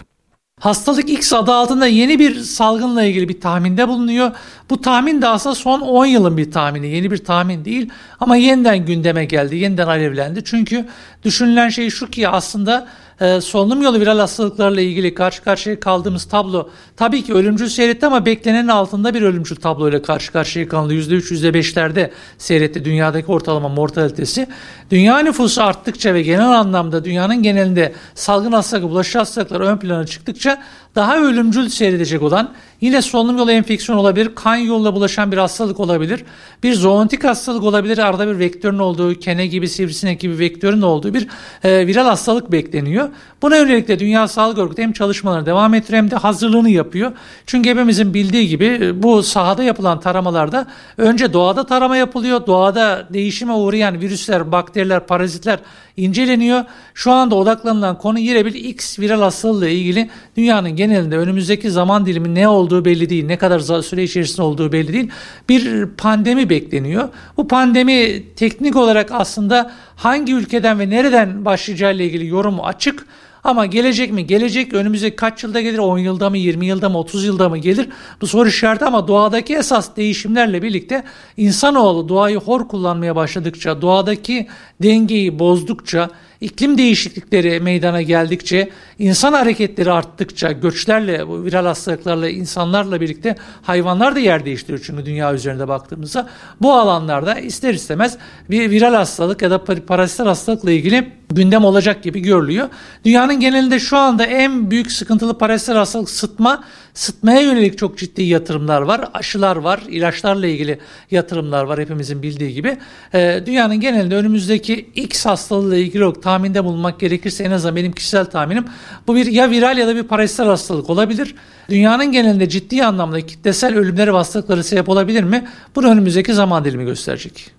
[0.59, 4.31] Hastalık X adı altında yeni bir salgınla ilgili bir tahminde bulunuyor.
[4.69, 7.89] Bu tahmin de aslında son 10 yılın bir tahmini, yeni bir tahmin değil
[8.19, 10.43] ama yeniden gündeme geldi, yeniden alevlendi.
[10.43, 10.85] Çünkü
[11.23, 12.87] düşünülen şey şu ki aslında
[13.21, 18.25] e, solunum yolu viral hastalıklarla ilgili karşı karşıya kaldığımız tablo tabii ki ölümcül seyretti ama
[18.25, 20.93] beklenenin altında bir ölümcül tabloyla karşı karşıya kalındı.
[20.93, 24.47] %3, %5'lerde seyretti dünyadaki ortalama mortalitesi.
[24.91, 30.63] Dünya nüfusu arttıkça ve genel anlamda dünyanın genelinde salgın hastalık, bulaşıcı hastalıklar ön plana çıktıkça
[30.97, 36.23] daha ölümcül seyredecek olan yine solunum yolu enfeksiyonu olabilir, kan yoluyla bulaşan bir hastalık olabilir,
[36.63, 41.27] bir zoonotik hastalık olabilir, arada bir vektörün olduğu, kene gibi, sivrisinek gibi vektörün olduğu bir
[41.63, 43.09] e, viral hastalık bekleniyor.
[43.41, 47.11] Buna yönelik de Dünya Sağlık Örgütü hem çalışmalarını devam ettiriyor hem de hazırlığını yapıyor.
[47.45, 52.47] Çünkü hepimizin bildiği gibi e, bu sahada yapılan taramalarda önce doğada tarama yapılıyor.
[52.47, 55.59] Doğada değişime uğrayan virüsler, bakteriler, parazitler
[55.97, 56.63] inceleniyor.
[56.93, 62.05] Şu anda odaklanılan konu yine bir X viral hastalığı ile ilgili dünyanın genelinde önümüzdeki zaman
[62.05, 63.25] dilimi ne olduğu belli değil.
[63.25, 65.09] Ne kadar süre içerisinde olduğu belli değil.
[65.49, 67.09] Bir pandemi bekleniyor.
[67.37, 73.05] Bu pandemi teknik olarak aslında hangi ülkeden ve nereden başlayacağı ile ilgili yorumu açık.
[73.47, 74.27] Ama gelecek mi?
[74.27, 75.77] Gelecek önümüzdeki kaç yılda gelir?
[75.77, 77.89] 10 yılda mı, 20 yılda mı, 30 yılda mı gelir?
[78.21, 81.03] Bu soru işareti ama doğadaki esas değişimlerle birlikte
[81.37, 84.47] insanoğlu doğayı hor kullanmaya başladıkça, doğadaki
[84.81, 86.09] dengeyi bozdukça,
[86.41, 94.19] iklim değişiklikleri meydana geldikçe, insan hareketleri arttıkça, göçlerle, bu viral hastalıklarla, insanlarla birlikte hayvanlar da
[94.19, 96.29] yer değiştiriyor çünkü dünya üzerinde baktığımızda.
[96.61, 98.17] Bu alanlarda ister istemez
[98.49, 102.69] bir viral hastalık ya da parazitler hastalıkla ilgili gündem olacak gibi görülüyor.
[103.05, 106.63] Dünyanın genelinde şu anda en büyük sıkıntılı parazitler hastalık sıtma,
[106.97, 109.09] Sıtmaya yönelik çok ciddi yatırımlar var.
[109.13, 110.79] Aşılar var, ilaçlarla ilgili
[111.11, 112.77] yatırımlar var hepimizin bildiği gibi.
[113.13, 118.25] E, dünyanın genelinde önümüzdeki X hastalığıyla ilgili olarak tahminde bulunmak gerekirse en azından benim kişisel
[118.25, 118.65] tahminim
[119.07, 121.35] bu bir ya viral ya da bir parasital hastalık olabilir.
[121.69, 125.47] Dünyanın genelinde ciddi anlamda kitlesel ölümleri ve hastalıkları sebep olabilir mi?
[125.75, 127.56] Bunu önümüzdeki zaman dilimi gösterecek.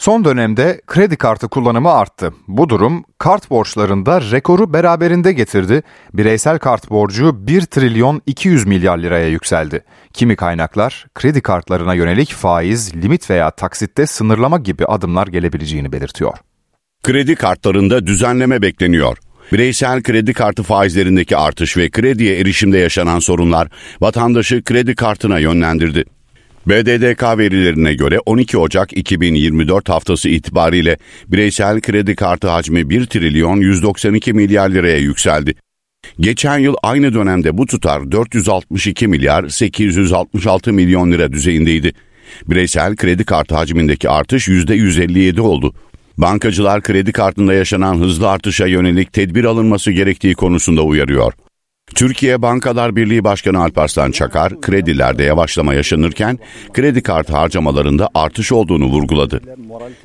[0.00, 2.32] Son dönemde kredi kartı kullanımı arttı.
[2.48, 5.82] Bu durum kart borçlarında rekoru beraberinde getirdi.
[6.14, 9.84] Bireysel kart borcu 1 trilyon 200 milyar liraya yükseldi.
[10.12, 16.38] Kimi kaynaklar kredi kartlarına yönelik faiz, limit veya taksitte sınırlama gibi adımlar gelebileceğini belirtiyor.
[17.02, 19.18] Kredi kartlarında düzenleme bekleniyor.
[19.52, 23.68] Bireysel kredi kartı faizlerindeki artış ve krediye erişimde yaşanan sorunlar
[24.00, 26.04] vatandaşı kredi kartına yönlendirdi.
[26.66, 30.96] BDDK verilerine göre 12 Ocak 2024 haftası itibariyle
[31.28, 35.54] bireysel kredi kartı hacmi 1 trilyon 192 milyar liraya yükseldi.
[36.20, 41.92] Geçen yıl aynı dönemde bu tutar 462 milyar 866 milyon lira düzeyindeydi.
[42.48, 45.74] Bireysel kredi kartı hacmindeki artış %157 oldu.
[46.18, 51.32] Bankacılar kredi kartında yaşanan hızlı artışa yönelik tedbir alınması gerektiği konusunda uyarıyor.
[51.94, 56.38] Türkiye Bankalar Birliği Başkanı Alparslan Çakar, kredilerde yavaşlama yaşanırken
[56.72, 59.40] kredi kartı harcamalarında artış olduğunu vurguladı.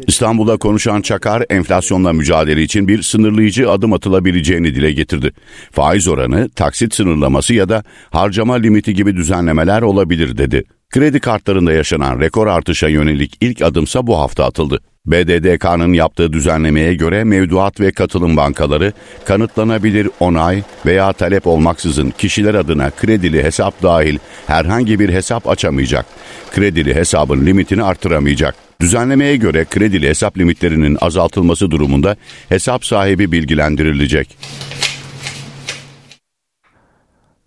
[0.07, 5.31] İstanbul'da konuşan Çakar, enflasyonla mücadele için bir sınırlayıcı adım atılabileceğini dile getirdi.
[5.71, 10.63] Faiz oranı, taksit sınırlaması ya da harcama limiti gibi düzenlemeler olabilir dedi.
[10.89, 14.79] Kredi kartlarında yaşanan rekor artışa yönelik ilk adımsa bu hafta atıldı.
[15.07, 18.93] BDDK'nın yaptığı düzenlemeye göre mevduat ve katılım bankaları
[19.25, 26.05] kanıtlanabilir onay veya talep olmaksızın kişiler adına kredili hesap dahil herhangi bir hesap açamayacak.
[26.51, 28.55] Kredili hesabın limitini artıramayacak.
[28.81, 32.15] Düzenlemeye göre kredili hesap limitlerinin azaltılması durumunda
[32.49, 34.37] hesap sahibi bilgilendirilecek.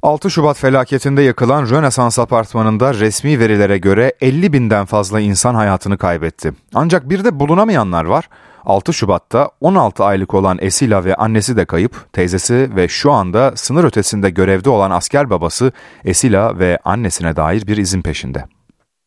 [0.03, 6.53] 6 Şubat felaketinde yakılan Rönesans apartmanında resmi verilere göre 50 binden fazla insan hayatını kaybetti.
[6.75, 8.29] Ancak bir de bulunamayanlar var.
[8.65, 13.85] 6 Şubat'ta 16 aylık olan Esila ve annesi de kayıp, teyzesi ve şu anda sınır
[13.85, 15.73] ötesinde görevde olan asker babası
[16.05, 18.45] Esila ve annesine dair bir izin peşinde.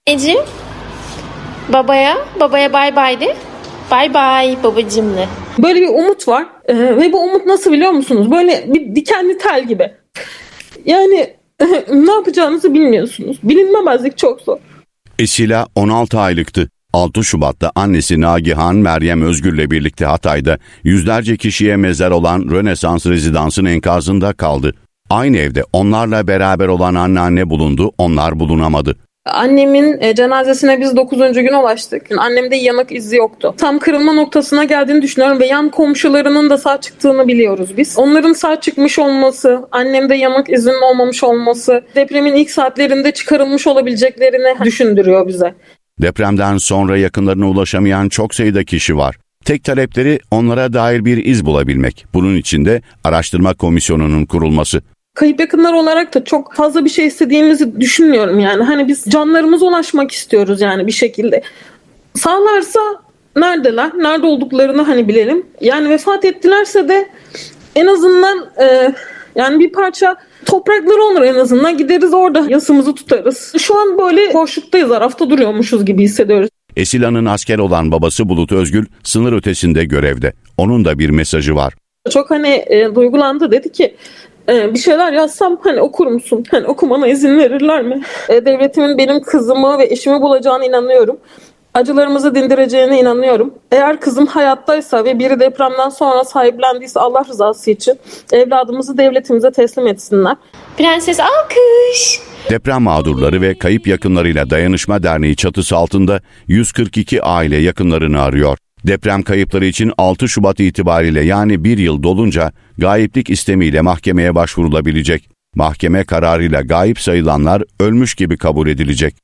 [0.07, 0.39] Ecim,
[1.73, 3.35] babaya, babaya bay bay de.
[3.91, 5.27] Bay bay babacımla.
[5.57, 8.31] Böyle bir umut var ee, ve bu umut nasıl biliyor musunuz?
[8.31, 10.01] Böyle bir dikenli tel gibi.
[10.85, 11.33] Yani
[11.93, 13.37] ne yapacağınızı bilmiyorsunuz.
[13.43, 14.57] Bilinmemezlik çok zor.
[15.19, 16.69] Esila 16 aylıktı.
[16.93, 24.33] 6 Şubat'ta annesi Nagihan Meryem Özgür'le birlikte Hatay'da yüzlerce kişiye mezar olan Rönesans rezidansın enkazında
[24.33, 24.73] kaldı.
[25.09, 28.95] Aynı evde onlarla beraber olan anneanne bulundu, onlar bulunamadı.
[29.25, 31.19] Annemin e, cenazesine biz 9.
[31.33, 32.07] gün ulaştık.
[32.17, 33.55] Annemde yanık izi yoktu.
[33.57, 37.97] Tam kırılma noktasına geldiğini düşünüyorum ve yan komşularının da sağ çıktığını biliyoruz biz.
[37.97, 45.27] Onların sağ çıkmış olması, annemde yanık izinin olmamış olması, depremin ilk saatlerinde çıkarılmış olabileceklerini düşündürüyor
[45.27, 45.55] bize.
[46.01, 49.15] Depremden sonra yakınlarına ulaşamayan çok sayıda kişi var.
[49.45, 52.05] Tek talepleri onlara dair bir iz bulabilmek.
[52.13, 54.81] Bunun için de araştırma komisyonunun kurulması.
[55.13, 58.63] Kayıp yakınlar olarak da çok fazla bir şey istediğimizi düşünmüyorum yani.
[58.63, 61.43] Hani biz canlarımıza ulaşmak istiyoruz yani bir şekilde.
[62.15, 62.79] Sağlarsa
[63.35, 63.91] neredeler?
[63.97, 65.45] Nerede olduklarını hani bilelim.
[65.61, 67.09] Yani vefat ettilerse de
[67.75, 68.93] en azından e,
[69.35, 71.77] yani bir parça toprakları olur en azından.
[71.77, 73.53] Gideriz orada yasımızı tutarız.
[73.59, 74.91] Şu an böyle boşluktayız.
[74.91, 76.49] Arafta duruyormuşuz gibi hissediyoruz.
[76.75, 80.33] Esila'nın asker olan babası Bulut Özgül sınır ötesinde görevde.
[80.57, 81.73] Onun da bir mesajı var.
[82.09, 83.95] Çok hani e, duygulandı dedi ki
[84.47, 86.43] bir şeyler yazsam hani okur musun?
[86.51, 88.01] Hani okumana izin verirler mi?
[88.29, 91.17] E, devletimin benim kızımı ve eşimi bulacağına inanıyorum.
[91.73, 93.53] Acılarımızı dindireceğine inanıyorum.
[93.71, 97.99] Eğer kızım hayattaysa ve biri depremden sonra sahiplendiyse Allah rızası için
[98.31, 100.35] evladımızı devletimize teslim etsinler.
[100.77, 102.19] Prenses alkış.
[102.49, 108.57] Deprem mağdurları ve kayıp yakınlarıyla Dayanışma Derneği çatısı altında 142 aile yakınlarını arıyor.
[108.87, 115.29] Deprem kayıpları için 6 Şubat itibariyle yani bir yıl dolunca gayiplik istemiyle mahkemeye başvurulabilecek.
[115.55, 119.15] Mahkeme kararıyla gayip sayılanlar ölmüş gibi kabul edilecek.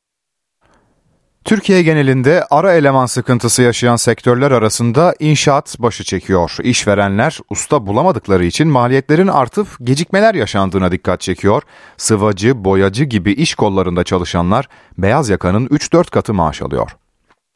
[1.46, 6.58] Türkiye genelinde ara eleman sıkıntısı yaşayan sektörler arasında inşaat başı çekiyor.
[6.64, 11.62] İşverenler usta bulamadıkları için maliyetlerin artıp gecikmeler yaşandığına dikkat çekiyor.
[11.98, 14.68] Sıvacı, boyacı gibi iş kollarında çalışanlar
[14.98, 16.92] beyaz yakanın 3-4 katı maaş alıyor.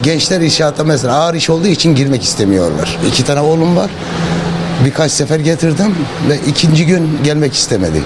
[0.04, 2.98] Gençler inşaatta mesela ağır iş olduğu için girmek istemiyorlar.
[3.08, 3.92] İki tane oğlum var.
[4.86, 5.96] Birkaç sefer getirdim
[6.30, 8.04] ve ikinci gün gelmek istemedi.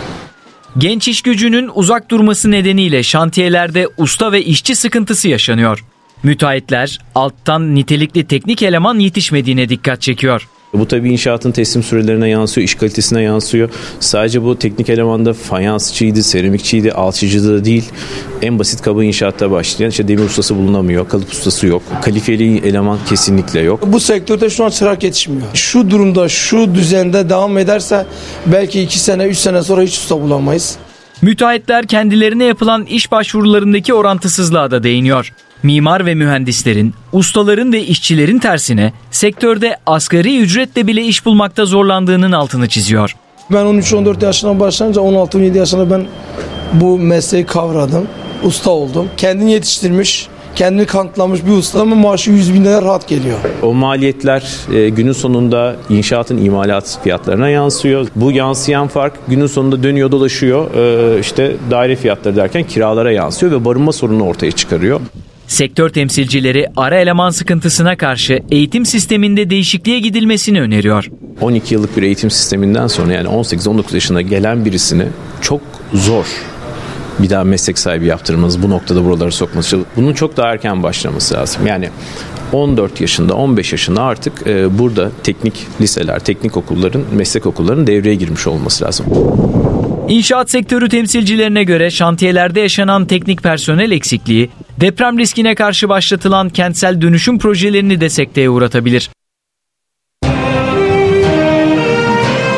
[0.77, 5.85] Genç iş gücünün uzak durması nedeniyle şantiyelerde usta ve işçi sıkıntısı yaşanıyor.
[6.23, 10.47] Müteahhitler alttan nitelikli teknik eleman yetişmediğine dikkat çekiyor.
[10.79, 13.69] Bu tabii inşaatın teslim sürelerine yansıyor, iş kalitesine yansıyor.
[13.99, 17.89] Sadece bu teknik elemanda fayansçıydı, seramikçiydi, alçıcı da değil.
[18.41, 21.81] En basit kaba inşaatta başlayan işte demir ustası bulunamıyor, kalıp ustası yok.
[22.01, 23.79] Kalifeli eleman kesinlikle yok.
[23.85, 25.47] Bu sektörde şu an çırak yetişmiyor.
[25.53, 28.05] Şu durumda, şu düzende devam ederse
[28.45, 30.77] belki 2 sene, 3 sene sonra hiç usta bulamayız.
[31.21, 35.33] Müteahhitler kendilerine yapılan iş başvurularındaki orantısızlığa da değiniyor.
[35.63, 42.69] Mimar ve mühendislerin, ustaların ve işçilerin tersine sektörde asgari ücretle bile iş bulmakta zorlandığının altını
[42.69, 43.15] çiziyor.
[43.51, 46.05] Ben 13-14 yaşına başlayınca 16-17 yaşında ben
[46.73, 48.07] bu mesleği kavradım.
[48.43, 49.09] Usta oldum.
[49.17, 53.37] Kendini yetiştirmiş, kendini kanıtlamış bir usta ama maaşı 100 bin lira rahat geliyor.
[53.63, 58.07] O maliyetler e, günün sonunda inşaatın imalat fiyatlarına yansıyor.
[58.15, 60.73] Bu yansıyan fark günün sonunda dönüyor dolaşıyor.
[60.75, 65.01] E, işte daire fiyatları derken kiralara yansıyor ve barınma sorunu ortaya çıkarıyor.
[65.47, 71.09] Sektör temsilcileri ara eleman sıkıntısına karşı eğitim sisteminde değişikliğe gidilmesini öneriyor.
[71.41, 75.05] 12 yıllık bir eğitim sisteminden sonra yani 18-19 yaşına gelen birisini
[75.41, 75.61] çok
[75.93, 76.25] zor
[77.19, 81.67] bir daha meslek sahibi yaptırmanız, bu noktada buraları sokması, bunun çok daha erken başlaması lazım.
[81.67, 81.89] Yani
[82.53, 88.47] 14 yaşında, 15 yaşında artık e, burada teknik liseler, teknik okulların, meslek okullarının devreye girmiş
[88.47, 89.05] olması lazım.
[90.07, 97.39] İnşaat sektörü temsilcilerine göre şantiyelerde yaşanan teknik personel eksikliği, deprem riskine karşı başlatılan kentsel dönüşüm
[97.39, 99.09] projelerini de sekteye uğratabilir.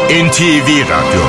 [0.10, 1.22] NTV Radyo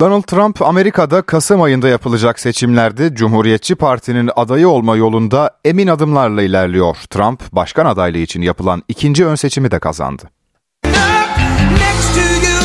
[0.00, 6.96] Donald Trump Amerika'da Kasım ayında yapılacak seçimlerde Cumhuriyetçi Parti'nin adayı olma yolunda emin adımlarla ilerliyor.
[7.10, 10.30] Trump başkan adaylığı için yapılan ikinci ön seçimi de kazandı.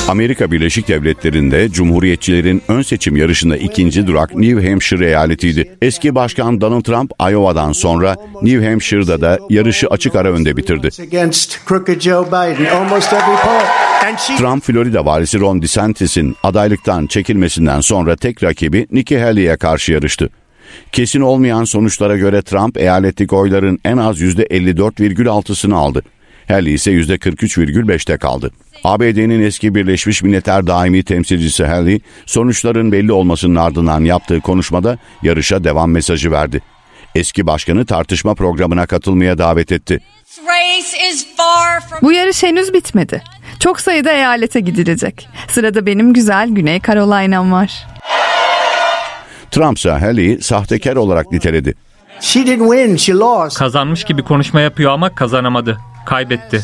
[0.09, 5.77] Amerika Birleşik Devletleri'nde Cumhuriyetçilerin ön seçim yarışında ikinci durak New Hampshire eyaletiydi.
[5.81, 10.89] Eski başkan Donald Trump Iowa'dan sonra New Hampshire'da da yarışı açık ara önde bitirdi.
[14.37, 20.29] Trump Florida valisi Ron DeSantis'in adaylıktan çekilmesinden sonra tek rakibi Nikki Haley'e karşı yarıştı.
[20.91, 26.03] Kesin olmayan sonuçlara göre Trump eyaletteki oyların en az %54,6'sını aldı.
[26.49, 28.51] Haley ise %43,5'te kaldı.
[28.83, 35.91] ABD'nin eski Birleşmiş Milletler daimi temsilcisi Haley, sonuçların belli olmasının ardından yaptığı konuşmada yarışa devam
[35.91, 36.61] mesajı verdi.
[37.15, 39.99] Eski başkanı tartışma programına katılmaya davet etti.
[42.01, 43.23] Bu yarış henüz bitmedi.
[43.59, 45.29] Çok sayıda eyalete gidilecek.
[45.47, 47.87] Sırada benim güzel Güney Carolina'm var.
[49.51, 51.73] Trump ise Haley'i sahtekar olarak niteledi.
[53.57, 55.77] Kazanmış gibi konuşma yapıyor ama kazanamadı
[56.09, 56.61] kaybetti.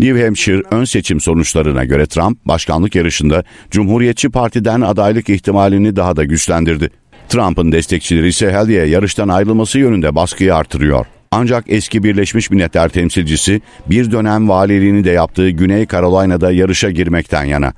[0.00, 6.24] New Hampshire ön seçim sonuçlarına göre Trump başkanlık yarışında Cumhuriyetçi Parti'den adaylık ihtimalini daha da
[6.24, 6.90] güçlendirdi.
[7.28, 11.06] Trump'ın destekçileri ise Haley'e yarıştan ayrılması yönünde baskıyı artırıyor.
[11.30, 17.72] Ancak eski Birleşmiş Milletler temsilcisi bir dönem valiliğini de yaptığı Güney Carolina'da yarışa girmekten yana.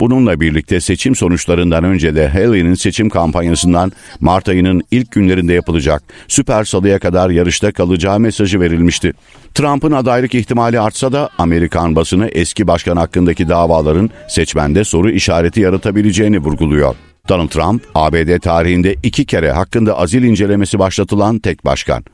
[0.00, 6.64] Bununla birlikte seçim sonuçlarından önce de Haley'nin seçim kampanyasından Mart ayının ilk günlerinde yapılacak Süper
[6.64, 9.12] Salı'ya kadar yarışta kalacağı mesajı verilmişti.
[9.54, 16.38] Trump'ın adaylık ihtimali artsa da Amerikan basını eski başkan hakkındaki davaların seçmende soru işareti yaratabileceğini
[16.38, 16.94] vurguluyor.
[17.28, 22.04] Donald Trump, ABD tarihinde iki kere hakkında azil incelemesi başlatılan tek başkan.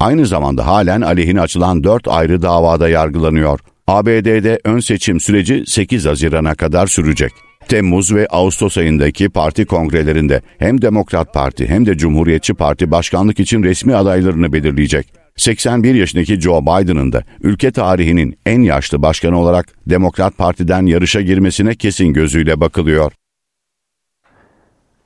[0.00, 3.60] Aynı zamanda halen aleyhine açılan dört ayrı davada yargılanıyor.
[3.86, 7.32] ABD'de ön seçim süreci 8 Haziran'a kadar sürecek.
[7.68, 13.62] Temmuz ve Ağustos ayındaki parti kongrelerinde hem Demokrat Parti hem de Cumhuriyetçi Parti başkanlık için
[13.62, 15.06] resmi adaylarını belirleyecek.
[15.36, 21.74] 81 yaşındaki Joe Biden'ın da ülke tarihinin en yaşlı başkanı olarak Demokrat Parti'den yarışa girmesine
[21.74, 23.12] kesin gözüyle bakılıyor.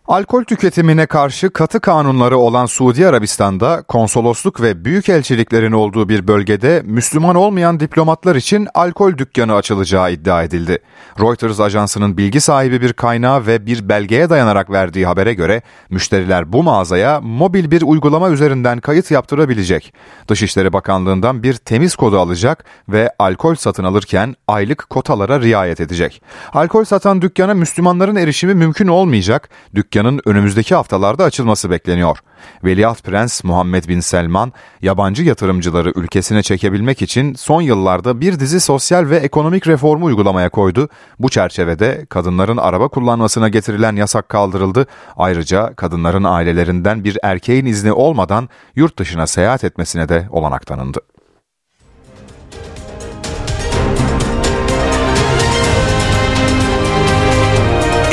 [0.08, 7.34] Alkol tüketimine karşı katı kanunları olan Suudi Arabistan'da konsolosluk ve büyükelçiliklerin olduğu bir bölgede Müslüman
[7.34, 10.78] olmayan diplomatlar için alkol dükkanı açılacağı iddia edildi.
[11.20, 16.62] Reuters ajansının bilgi sahibi bir kaynağı ve bir belgeye dayanarak verdiği habere göre müşteriler bu
[16.62, 19.94] mağazaya mobil bir uygulama üzerinden kayıt yaptırabilecek.
[20.28, 26.22] Dışişleri Bakanlığı'ndan bir temiz kodu alacak ve alkol satın alırken aylık kotalara riayet edecek.
[26.52, 29.48] Alkol satan dükkana Müslümanların erişimi mümkün olmayacak.
[29.74, 32.18] Dükkan dükkanın önümüzdeki haftalarda açılması bekleniyor.
[32.64, 39.10] Veliaht Prens Muhammed Bin Selman, yabancı yatırımcıları ülkesine çekebilmek için son yıllarda bir dizi sosyal
[39.10, 40.88] ve ekonomik reformu uygulamaya koydu.
[41.18, 44.86] Bu çerçevede kadınların araba kullanmasına getirilen yasak kaldırıldı.
[45.16, 51.00] Ayrıca kadınların ailelerinden bir erkeğin izni olmadan yurt dışına seyahat etmesine de olanak tanındı.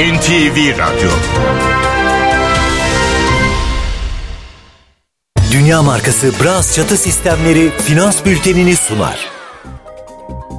[0.04, 1.10] NTV Radyo
[5.54, 9.30] Dünya markası Bras çatı sistemleri finans bültenini sunar.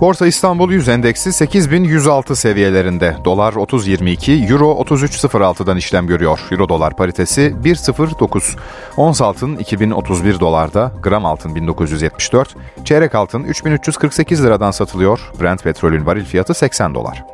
[0.00, 3.16] Borsa İstanbul 100 endeksi 8106 seviyelerinde.
[3.24, 6.40] Dolar 30.22, Euro 33.06'dan işlem görüyor.
[6.50, 8.56] Euro dolar paritesi 1.09.
[8.96, 15.20] Ons altın 2031 dolarda, gram altın 1974, çeyrek altın 3348 liradan satılıyor.
[15.40, 17.24] Brent petrolün varil fiyatı 80 dolar.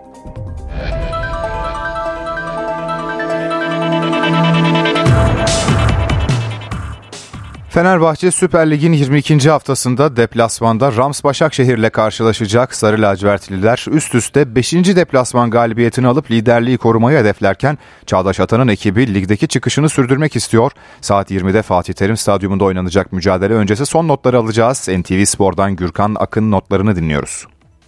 [7.81, 9.51] Fenerbahçe Süper Lig'in 22.
[9.51, 12.75] haftasında deplasmanda Rams Başakşehir ile karşılaşacak.
[12.75, 14.73] Sarı lacivertliler üst üste 5.
[14.73, 20.73] deplasman galibiyetini alıp liderliği korumayı hedeflerken Çağdaş Atan'ın ekibi ligdeki çıkışını sürdürmek istiyor.
[21.01, 24.89] Saat 20'de Fatih Terim Stadyumunda oynanacak mücadele öncesi son notları alacağız.
[24.89, 27.47] NTV Spor'dan Gürkan Akın notlarını dinliyoruz.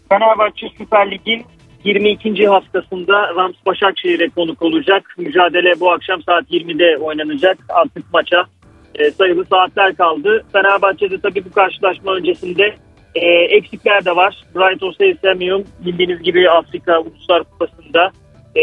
[0.09, 1.45] Fenerbahçe Süper Lig'in
[1.85, 2.47] 22.
[2.47, 5.15] haftasında Rams Başakşehir'e konuk olacak.
[5.19, 7.59] Mücadele bu akşam saat 20'de oynanacak.
[7.69, 8.47] Artık maça
[8.95, 10.45] e, sayılı saatler kaldı.
[10.53, 12.75] Fenerbahçe'de tabii bu karşılaşma öncesinde
[13.15, 14.45] e, eksikler de var.
[14.55, 18.11] Bright Osei Samuel bildiğiniz gibi Afrika Uluslar Kupası'nda
[18.55, 18.63] e,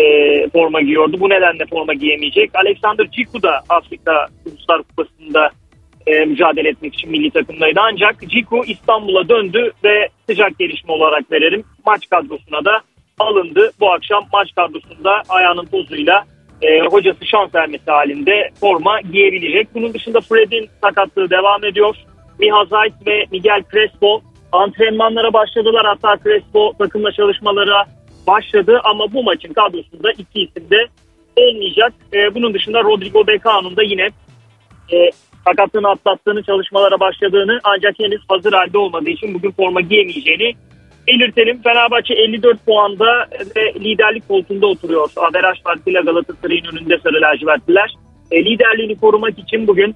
[0.50, 1.18] forma giyiyordu.
[1.20, 2.52] Bu nedenle forma giyemeyecek.
[2.56, 5.50] Alexander Ciku da Afrika Uluslar Kupası'nda
[6.08, 7.80] e, mücadele etmek için milli takımdaydı.
[7.84, 11.64] Ancak Ciku İstanbul'a döndü ve sıcak gelişme olarak verelim.
[11.86, 12.82] Maç kadrosuna da
[13.20, 13.72] alındı.
[13.80, 16.26] Bu akşam maç kadrosunda ayağının tozuyla
[16.62, 19.68] e, hocası şans vermesi halinde forma giyebilecek.
[19.76, 21.96] Bunun dışında Fred'in sakatlığı devam ediyor.
[22.40, 25.86] Miha Zayt ve Miguel Crespo antrenmanlara başladılar.
[25.86, 27.86] Hatta Crespo takımla çalışmalara
[28.28, 30.88] başladı ama bu maçın kadrosunda iki isim de
[31.36, 31.94] olmayacak.
[32.14, 34.10] E, bunun dışında Rodrigo Becano'nun da yine
[34.94, 35.10] e,
[35.46, 40.54] sakatlığını atlattığını, çalışmalara başladığını ancak henüz hazır halde olmadığı için bugün forma giyemeyeceğini
[41.10, 41.62] belirtelim.
[41.62, 45.10] Fenerbahçe 54 puanda ve liderlik koltuğunda oturuyor.
[45.16, 47.96] Averaj farkıyla Galatasaray'ın önünde sarı lacivertliler.
[48.32, 49.96] E, liderliğini korumak için bugün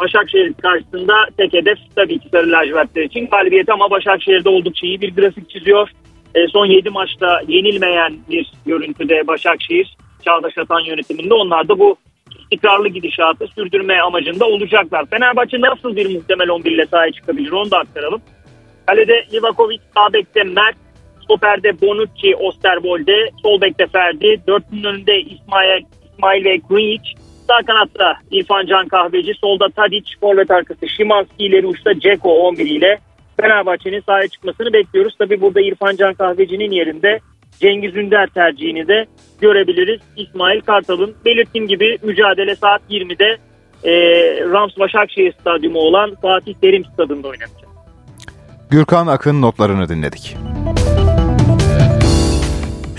[0.00, 5.14] Başakşehir karşısında tek hedef tabii ki sarı lacivertler için galibiyet ama Başakşehir'de oldukça iyi bir
[5.14, 5.88] grafik çiziyor.
[6.34, 11.96] E, son 7 maçta yenilmeyen bir görüntüde Başakşehir Çağdaş Atan yönetiminde onlar da bu
[12.40, 15.06] istikrarlı gidişatı sürdürme amacında olacaklar.
[15.06, 18.20] Fenerbahçe nasıl bir muhtemel 11 ile sahaya çıkabilir onu da aktaralım.
[18.86, 20.76] Kalede Livakovic, sağ bekte Mert,
[21.24, 27.10] stoperde Bonucci, Osterbolde, sol bekte Ferdi, dörtlünün önünde İsmail, İsmail ve Greenwich,
[27.46, 32.98] sağ kanatta İrfan Can Kahveci, solda Tadic, forvet arkası Şimanski, ileri uçta Ceko 11 ile
[33.40, 35.14] Fenerbahçe'nin sahaya çıkmasını bekliyoruz.
[35.18, 37.20] Tabi burada İrfan Can Kahveci'nin yerinde
[37.60, 39.06] Cengiz Ünder tercihini de
[39.40, 40.00] görebiliriz.
[40.16, 43.38] İsmail Kartal'ın belirttiğim gibi mücadele saat 20'de
[43.84, 43.92] e,
[44.50, 47.59] Rams Başakşehir Stadyumu olan Fatih Terim Stadında oynanacak.
[48.70, 50.36] Gürkan Akın notlarını dinledik.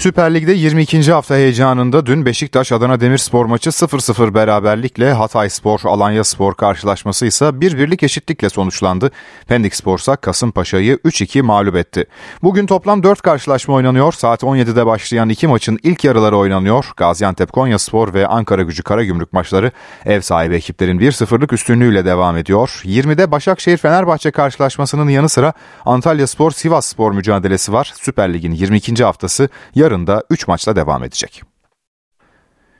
[0.02, 1.12] Süper Lig'de 22.
[1.12, 7.62] hafta heyecanında dün Beşiktaş Adana Demirspor maçı 0-0 beraberlikle Hatay Spor Alanya Spor karşılaşması ise
[7.62, 9.12] bir birlik eşitlikle sonuçlandı.
[9.47, 12.06] Pendik Spor ise Kasımpaşa'yı 3-2 mağlup etti.
[12.43, 14.14] Bugün toplam 4 karşılaşma oynanıyor.
[14.14, 16.86] Saat 17'de başlayan iki maçın ilk yarıları oynanıyor.
[16.97, 19.72] Gaziantep Konya Spor ve Ankara Gücü Karagümrük maçları
[20.06, 22.82] ev sahibi ekiplerin 1-0'lık üstünlüğüyle devam ediyor.
[22.86, 25.54] 20'de Başakşehir Fenerbahçe karşılaşmasının yanı sıra
[25.86, 27.93] Antalya Spor Sivas Spor mücadelesi var.
[28.02, 29.04] Süper Lig'in 22.
[29.04, 31.44] haftası yarın yarın da 3 maçla devam edecek.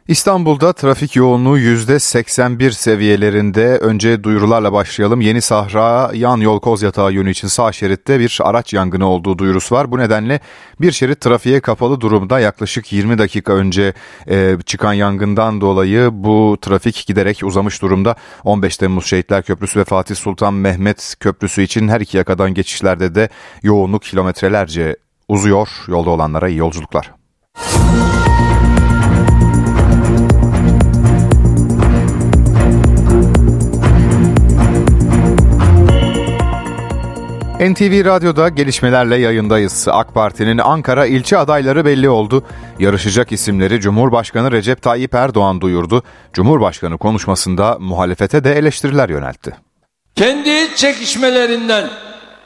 [0.07, 3.78] İstanbul'da trafik yoğunluğu %81 seviyelerinde.
[3.78, 5.22] Önce duyurularla başlayalım.
[5.22, 9.76] Yeni Sahra yan yol koz yatağı yönü için sağ şeritte bir araç yangını olduğu duyurusu
[9.76, 9.91] var.
[9.91, 10.39] Bu nedenle
[10.82, 12.39] bir şerit trafiğe kapalı durumda.
[12.39, 13.93] Yaklaşık 20 dakika önce
[14.30, 18.16] e, çıkan yangından dolayı bu trafik giderek uzamış durumda.
[18.43, 23.30] 15 Temmuz Şehitler Köprüsü ve Fatih Sultan Mehmet Köprüsü için her iki yakadan geçişlerde de
[23.64, 24.95] yoğunluk kilometrelerce
[25.32, 25.69] uzuyor.
[25.88, 27.11] Yolda olanlara iyi yolculuklar.
[37.59, 39.88] NTV Radyo'da gelişmelerle yayındayız.
[39.91, 42.43] AK Parti'nin Ankara ilçe adayları belli oldu.
[42.79, 46.03] Yarışacak isimleri Cumhurbaşkanı Recep Tayyip Erdoğan duyurdu.
[46.34, 49.55] Cumhurbaşkanı konuşmasında muhalefete de eleştiriler yöneltti.
[50.15, 51.89] Kendi çekişmelerinden,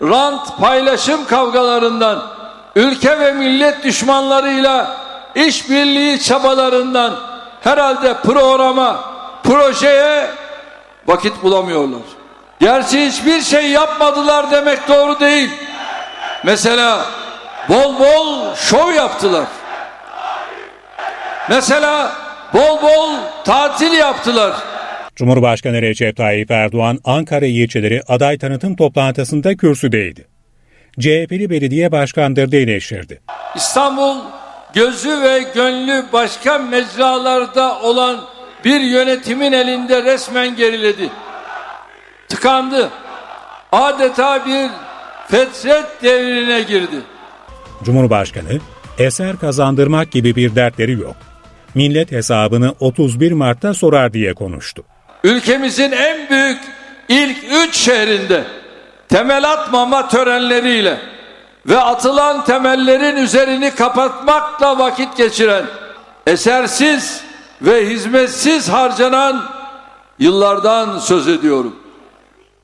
[0.01, 2.34] rant paylaşım kavgalarından,
[2.75, 4.97] ülke ve millet düşmanlarıyla
[5.35, 7.15] işbirliği çabalarından
[7.61, 9.03] herhalde programa,
[9.43, 10.27] projeye
[11.07, 12.01] vakit bulamıyorlar.
[12.59, 15.49] Gerçi hiçbir şey yapmadılar demek doğru değil.
[16.45, 17.05] Mesela
[17.69, 19.45] bol bol şov yaptılar.
[21.49, 22.11] Mesela
[22.53, 23.15] bol bol
[23.45, 24.53] tatil yaptılar.
[25.15, 30.34] Cumhurbaşkanı Recep Tayyip Erdoğan Ankara ilçeleri aday tanıtım toplantısında kürsüdeydi.
[30.99, 33.21] CHP'li belediye başkanları eleştirdi.
[33.55, 34.15] İstanbul
[34.73, 38.21] gözü ve gönlü başka mecralarda olan
[38.65, 41.09] bir yönetimin elinde resmen geriledi.
[42.29, 42.89] tıkandı.
[43.71, 44.69] Adeta bir
[45.27, 46.95] fetret devrine girdi.
[47.83, 48.59] Cumhurbaşkanı
[48.99, 51.15] eser kazandırmak gibi bir dertleri yok.
[51.75, 54.83] Millet hesabını 31 Mart'ta sorar diye konuştu.
[55.23, 56.59] Ülkemizin en büyük
[57.09, 58.43] ilk üç şehrinde
[59.09, 60.99] temel atmama törenleriyle
[61.65, 65.65] ve atılan temellerin üzerini kapatmakla vakit geçiren,
[66.27, 67.23] esersiz
[67.61, 69.43] ve hizmetsiz harcanan
[70.19, 71.75] yıllardan söz ediyorum.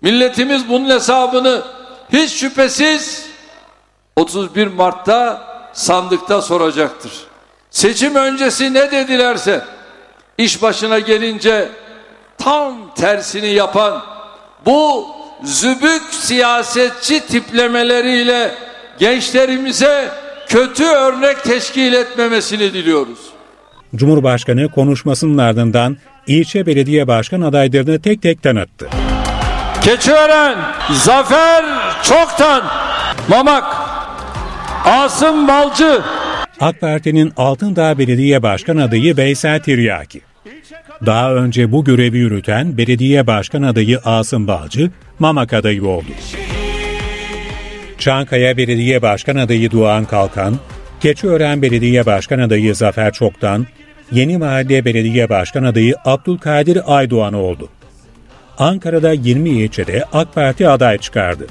[0.01, 1.61] Milletimiz bunun hesabını
[2.13, 3.25] hiç şüphesiz
[4.15, 7.11] 31 Mart'ta sandıkta soracaktır.
[7.71, 9.65] Seçim öncesi ne dedilerse
[10.37, 11.69] iş başına gelince
[12.37, 14.03] tam tersini yapan
[14.65, 15.07] bu
[15.43, 18.51] zübük siyasetçi tiplemeleriyle
[18.99, 20.09] gençlerimize
[20.47, 23.19] kötü örnek teşkil etmemesini diliyoruz.
[23.95, 28.89] Cumhurbaşkanı konuşmasının ardından ilçe belediye başkan adaylarını tek tek tanıttı.
[29.83, 30.57] Keçiören,
[30.91, 31.65] Zafer
[32.03, 32.63] Çoktan,
[33.27, 33.63] Mamak,
[34.85, 36.01] Asım Balcı.
[36.59, 40.21] AK Parti'nin Altındağ Belediye Başkan adayı Veysel Tiryaki.
[41.05, 46.11] Daha önce bu görevi yürüten belediye başkan adayı Asım Balcı, Mamak adayı oldu.
[47.97, 50.55] Çankaya Belediye Başkan adayı Doğan Kalkan,
[50.99, 53.67] Keçiören Belediye Başkan adayı Zafer Çoktan,
[54.11, 57.69] Yeni Mahalle Belediye Başkan adayı Abdülkadir Aydoğan oldu.
[58.57, 61.47] Ankara'da 20 ilçede AK Parti aday çıkardı.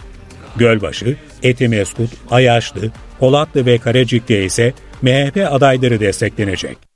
[0.57, 4.72] Gölbaşı, Etimeskut, Ayaşlı, Polatlı ve Karecik'te ise
[5.03, 6.89] MHP adayları desteklenecek.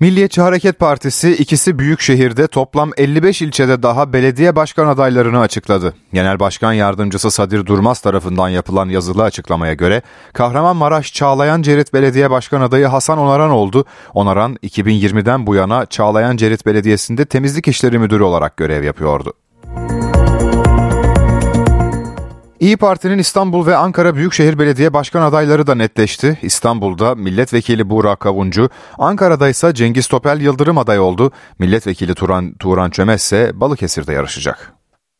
[0.00, 5.94] Milliyetçi Hareket Partisi ikisi büyük şehirde toplam 55 ilçede daha belediye başkan adaylarını açıkladı.
[6.12, 12.60] Genel Başkan Yardımcısı Sadir Durmaz tarafından yapılan yazılı açıklamaya göre Kahramanmaraş Çağlayan Cerit Belediye Başkan
[12.60, 13.84] adayı Hasan Onaran oldu.
[14.14, 19.32] Onaran 2020'den bu yana Çağlayan Cerit Belediyesi'nde temizlik işleri müdürü olarak görev yapıyordu.
[22.60, 26.38] İyi Parti'nin İstanbul ve Ankara Büyükşehir Belediye Başkan adayları da netleşti.
[26.42, 31.32] İstanbul'da milletvekili Burak Kavuncu, Ankara'da ise Cengiz Topel Yıldırım aday oldu.
[31.58, 34.72] Milletvekili Turan, Turan Çömez ise Balıkesir'de yarışacak.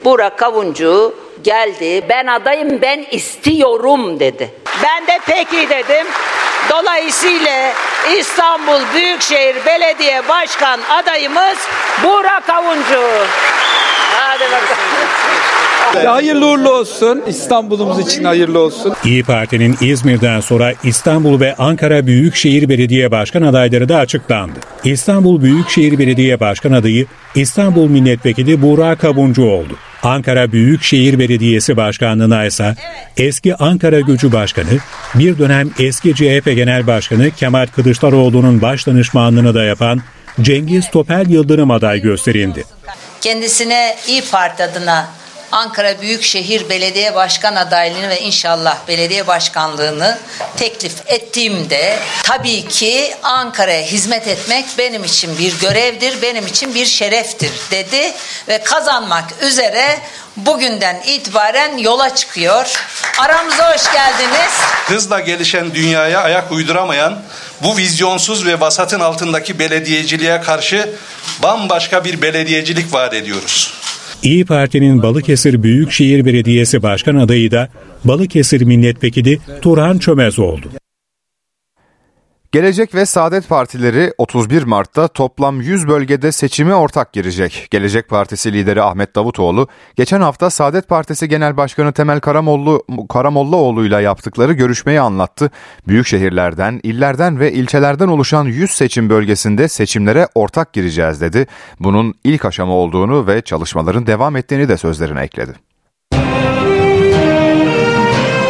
[0.05, 1.14] Burak Kavuncu
[1.45, 4.51] geldi ben adayım ben istiyorum dedi.
[4.84, 6.07] Ben de peki dedim.
[6.70, 7.72] Dolayısıyla
[8.18, 11.59] İstanbul Büyükşehir Belediye Başkan adayımız
[12.05, 13.03] Burak Kavuncu.
[14.16, 15.57] Hadi bakalım.
[15.95, 17.22] Hayırlı uğurlu olsun.
[17.26, 18.93] İstanbul'umuz için hayırlı olsun.
[19.05, 24.59] İyi Parti'nin İzmir'den sonra İstanbul ve Ankara Büyükşehir Belediye Başkan adayları da açıklandı.
[24.84, 29.76] İstanbul Büyükşehir Belediye Başkan adayı İstanbul Milletvekili Burak Kabuncu oldu.
[30.03, 32.74] Ankara Büyükşehir Belediyesi Başkanlığı'na ise
[33.16, 34.78] eski Ankara Gücü Başkanı,
[35.14, 40.01] bir dönem eski CHP Genel Başkanı Kemal Kılıçdaroğlu'nun baş danışmanlığını da yapan
[40.41, 42.64] Cengiz Topel Yıldırım aday gösterildi.
[43.20, 45.09] Kendisine İyi Parti adına
[45.53, 50.18] Ankara Büyükşehir Belediye Başkan adaylığını ve inşallah belediye başkanlığını
[50.57, 57.53] teklif ettiğimde tabii ki Ankara'ya hizmet etmek benim için bir görevdir, benim için bir şereftir
[57.70, 58.12] dedi
[58.49, 59.99] ve kazanmak üzere
[60.36, 62.84] bugünden itibaren yola çıkıyor.
[63.18, 64.53] Aramıza hoş geldiniz.
[64.86, 67.22] Hızla gelişen dünyaya ayak uyduramayan
[67.62, 70.90] bu vizyonsuz ve vasatın altındaki belediyeciliğe karşı
[71.42, 73.74] bambaşka bir belediyecilik vaat ediyoruz.
[74.23, 77.69] İyi Parti'nin Balıkesir Büyükşehir Belediyesi Başkan adayı da
[78.05, 80.78] Balıkesir Milletvekili Turhan Çömez oldu.
[82.53, 87.68] Gelecek ve Saadet Partileri 31 Mart'ta toplam 100 bölgede seçime ortak girecek.
[87.70, 94.03] Gelecek Partisi lideri Ahmet Davutoğlu, geçen hafta Saadet Partisi Genel Başkanı Temel Karamoğlu, Karamollaoğlu ile
[94.03, 95.51] yaptıkları görüşmeyi anlattı.
[95.88, 101.46] Büyük şehirlerden, illerden ve ilçelerden oluşan 100 seçim bölgesinde seçimlere ortak gireceğiz dedi.
[101.80, 105.53] Bunun ilk aşama olduğunu ve çalışmaların devam ettiğini de sözlerine ekledi.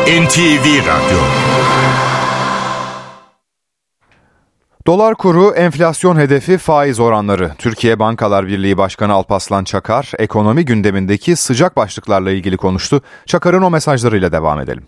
[0.09, 1.19] NTV Radyo
[4.89, 7.51] Dolar kuru, enflasyon hedefi, faiz oranları.
[7.59, 13.03] Türkiye Bankalar Birliği Başkanı Alpaslan Çakar, ekonomi gündemindeki sıcak başlıklarla ilgili konuştu.
[13.27, 14.87] Çakar'ın o mesajlarıyla devam edelim.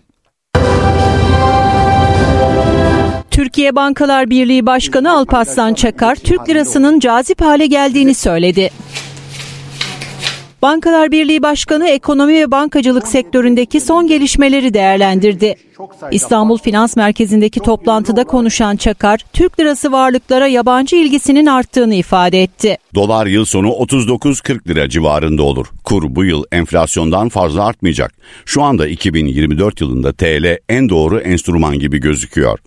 [3.31, 8.69] Türkiye Bankalar Birliği Başkanı Alparslan Çakar, Türk lirasının cazip hale geldiğini söyledi.
[10.61, 15.55] Bankalar Birliği Başkanı ekonomi ve bankacılık sektöründeki son gelişmeleri değerlendirdi.
[16.11, 22.77] İstanbul Finans Merkezi'ndeki toplantıda konuşan Çakar, Türk lirası varlıklara yabancı ilgisinin arttığını ifade etti.
[22.95, 25.67] Dolar yıl sonu 39-40 lira civarında olur.
[25.83, 28.13] Kur bu yıl enflasyondan fazla artmayacak.
[28.45, 32.59] Şu anda 2024 yılında TL en doğru enstrüman gibi gözüküyor.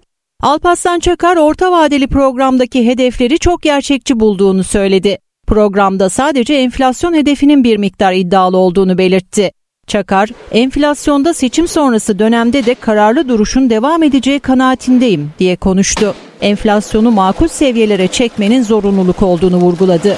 [0.42, 5.18] Alparslan Çakar orta vadeli programdaki hedefleri çok gerçekçi bulduğunu söyledi.
[5.55, 9.50] Programda sadece enflasyon hedefinin bir miktar iddialı olduğunu belirtti.
[9.86, 16.14] Çakar, enflasyonda seçim sonrası dönemde de kararlı duruşun devam edeceği kanaatindeyim diye konuştu.
[16.40, 20.16] Enflasyonu makul seviyelere çekmenin zorunluluk olduğunu vurguladı.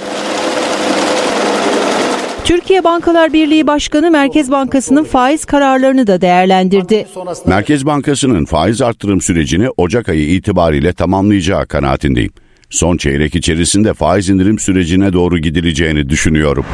[2.45, 7.07] Türkiye Bankalar Birliği Başkanı Merkez Bankası'nın faiz kararlarını da değerlendirdi.
[7.47, 12.32] Merkez Bankası'nın faiz arttırım sürecini Ocak ayı itibariyle tamamlayacağı kanaatindeyim.
[12.71, 16.64] Son çeyrek içerisinde faiz indirim sürecine doğru gidileceğini düşünüyorum.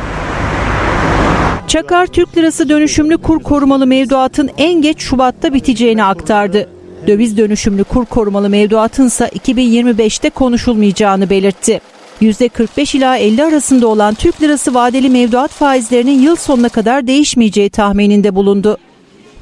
[1.69, 6.69] Çakar Türk Lirası dönüşümlü kur korumalı mevduatın en geç Şubat'ta biteceğini aktardı.
[7.07, 11.81] Döviz dönüşümlü kur korumalı mevduatın ise 2025'te konuşulmayacağını belirtti.
[12.21, 18.35] %45 ila 50 arasında olan Türk Lirası vadeli mevduat faizlerinin yıl sonuna kadar değişmeyeceği tahmininde
[18.35, 18.79] bulundu.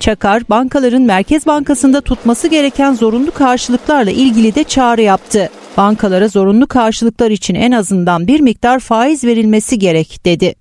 [0.01, 5.51] Çakar, bankaların Merkez Bankası'nda tutması gereken zorunlu karşılıklarla ilgili de çağrı yaptı.
[5.77, 10.55] Bankalara zorunlu karşılıklar için en azından bir miktar faiz verilmesi gerek dedi.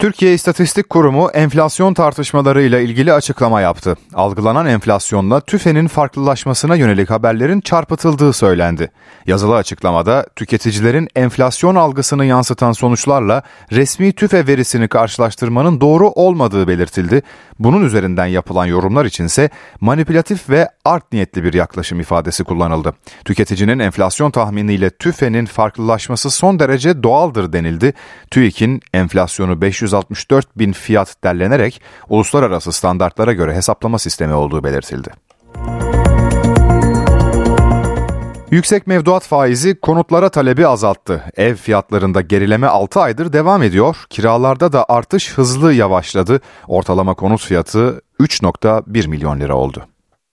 [0.00, 3.96] Türkiye İstatistik Kurumu enflasyon tartışmalarıyla ilgili açıklama yaptı.
[4.14, 8.90] Algılanan enflasyonla tüfenin farklılaşmasına yönelik haberlerin çarpıtıldığı söylendi.
[9.26, 13.42] Yazılı açıklamada tüketicilerin enflasyon algısını yansıtan sonuçlarla
[13.72, 17.22] resmi tüfe verisini karşılaştırmanın doğru olmadığı belirtildi.
[17.58, 22.94] Bunun üzerinden yapılan yorumlar içinse manipülatif ve art niyetli bir yaklaşım ifadesi kullanıldı.
[23.24, 27.94] Tüketicinin enflasyon tahminiyle tüfenin farklılaşması son derece doğaldır denildi.
[28.30, 35.10] TÜİK'in enflasyonu 564 bin fiyat derlenerek uluslararası standartlara göre hesaplama sistemi olduğu belirtildi.
[38.50, 41.24] Yüksek mevduat faizi konutlara talebi azalttı.
[41.36, 43.96] Ev fiyatlarında gerileme 6 aydır devam ediyor.
[44.10, 46.40] Kiralarda da artış hızlı yavaşladı.
[46.68, 49.86] Ortalama konut fiyatı 3.1 milyon lira oldu.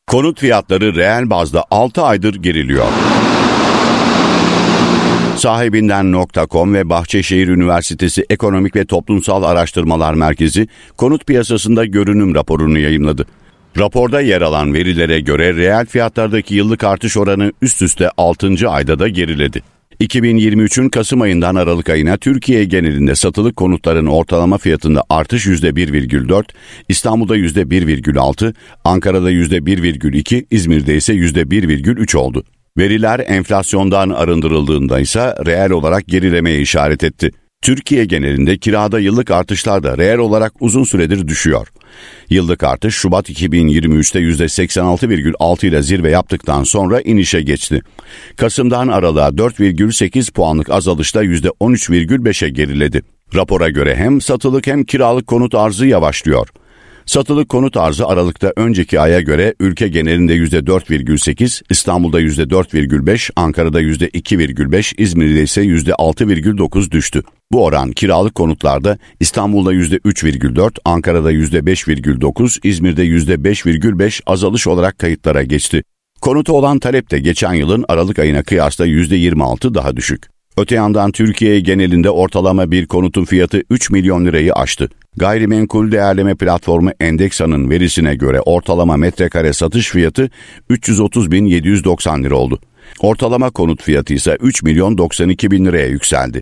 [0.08, 2.86] Konut fiyatları reel bazda 6 aydır geriliyor.
[5.38, 10.68] Sahibinden.com ve Bahçeşehir Üniversitesi Ekonomik ve Toplumsal Araştırmalar Merkezi
[10.98, 13.26] konut piyasasında görünüm raporunu yayımladı.
[13.78, 18.70] Raporda yer alan verilere göre reel fiyatlardaki yıllık artış oranı üst üste 6.
[18.70, 19.64] ayda da geriledi.
[20.02, 26.44] 2023'ün Kasım ayından Aralık ayına Türkiye genelinde satılık konutların ortalama fiyatında artış %1,4,
[26.90, 32.44] İstanbul'da %1,6, Ankara'da %1,2, İzmir'de ise %1,3 oldu.
[32.78, 37.32] Veriler enflasyondan arındırıldığında ise reel olarak gerilemeye işaret etti.
[37.62, 41.68] Türkiye genelinde kirada yıllık artışlar da reel olarak uzun süredir düşüyor.
[42.30, 47.82] Yıllık artış Şubat 2023'te %86,6 ile zirve yaptıktan sonra inişe geçti.
[48.36, 53.02] Kasım'dan Aralık'a 4,8 puanlık azalışla %13,5'e geriledi.
[53.36, 56.48] Rapora göre hem satılık hem kiralık konut arzı yavaşlıyor.
[57.08, 65.44] Satılık konut arzı Aralık'ta önceki aya göre ülke genelinde %4,8, İstanbul'da %4,5, Ankara'da %2,5, İzmir'de
[65.44, 67.24] ise %6,9 düştü.
[67.52, 75.84] Bu oran kiralık konutlarda İstanbul'da %3,4, Ankara'da %5,9, İzmir'de %5,5 azalış olarak kayıtlara geçti.
[76.22, 80.37] Konutu olan talep de geçen yılın Aralık ayına kıyasla %26 daha düşük.
[80.58, 84.90] Öte yandan Türkiye genelinde ortalama bir konutun fiyatı 3 milyon lirayı aştı.
[85.18, 90.30] Gayrimenkul değerleme platformu Endeksa'nın verisine göre ortalama metrekare satış fiyatı
[90.70, 92.60] 330.790 lira oldu.
[93.00, 96.42] Ortalama konut fiyatı ise 3 milyon 92 bin liraya yükseldi.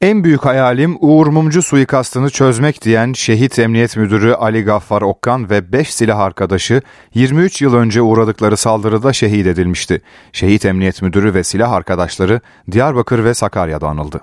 [0.00, 5.72] En büyük hayalim Uğur Mumcu suikastını çözmek diyen şehit emniyet müdürü Ali Gaffar Okkan ve
[5.72, 6.82] 5 silah arkadaşı
[7.14, 10.02] 23 yıl önce uğradıkları saldırıda şehit edilmişti.
[10.32, 12.40] Şehit emniyet müdürü ve silah arkadaşları
[12.72, 14.20] Diyarbakır ve Sakarya'da anıldı.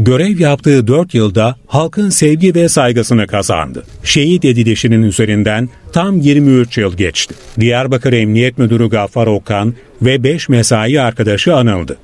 [0.00, 3.84] Görev yaptığı 4 yılda halkın sevgi ve saygısını kazandı.
[4.04, 7.34] Şehit edilişinin üzerinden tam 23 yıl geçti.
[7.60, 11.98] Diyarbakır Emniyet Müdürü Gaffar Okan ve 5 mesai arkadaşı anıldı.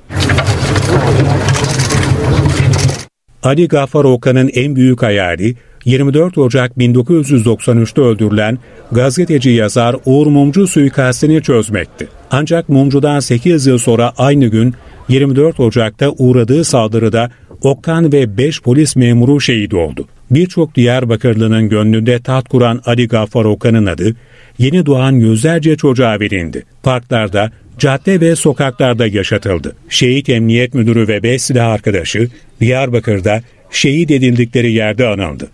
[3.43, 8.59] Ali Gaffar Okan'ın en büyük hayali 24 Ocak 1993'te öldürülen
[8.91, 12.07] gazeteci yazar Uğur Mumcu suikastini çözmekti.
[12.31, 14.73] Ancak Mumcu'dan 8 yıl sonra aynı gün
[15.09, 17.29] 24 Ocak'ta uğradığı saldırıda
[17.61, 20.07] Okkan ve 5 polis memuru şehit oldu.
[20.31, 24.15] Birçok Diyarbakırlı'nın gönlünde taht kuran Ali Gaffar Okkan'ın adı
[24.57, 26.63] yeni doğan yüzlerce çocuğa verildi.
[26.83, 29.75] Parklarda, cadde ve sokaklarda yaşatıldı.
[29.89, 32.29] Şehit Emniyet Müdürü ve 5 silah arkadaşı
[32.59, 33.41] Diyarbakır'da
[33.71, 35.49] şehit edildikleri yerde anıldı.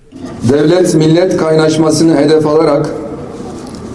[0.49, 2.89] Devlet millet kaynaşmasını hedef alarak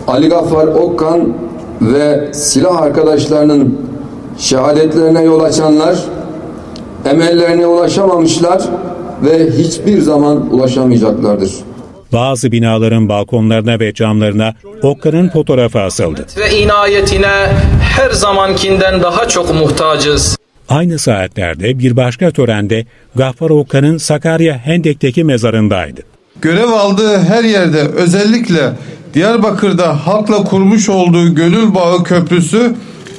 [0.07, 1.37] Ali Gaffar Okkan
[1.81, 3.81] ve silah arkadaşlarının
[4.39, 5.97] şehadetlerine yol açanlar
[7.07, 8.63] emellerine ulaşamamışlar
[9.25, 11.51] ve hiçbir zaman ulaşamayacaklardır.
[12.13, 16.27] Bazı binaların balkonlarına ve camlarına Okka'nın fotoğrafı asıldı.
[16.37, 17.49] Ve inayetine
[17.81, 20.37] her zamankinden daha çok muhtacız.
[20.69, 26.01] Aynı saatlerde bir başka törende Gaffar Okka'nın Sakarya Hendek'teki mezarındaydı.
[26.43, 28.73] Görev aldığı her yerde özellikle
[29.15, 32.75] Diyarbakır'da halkla kurmuş olduğu Gönül Bağı Köprüsü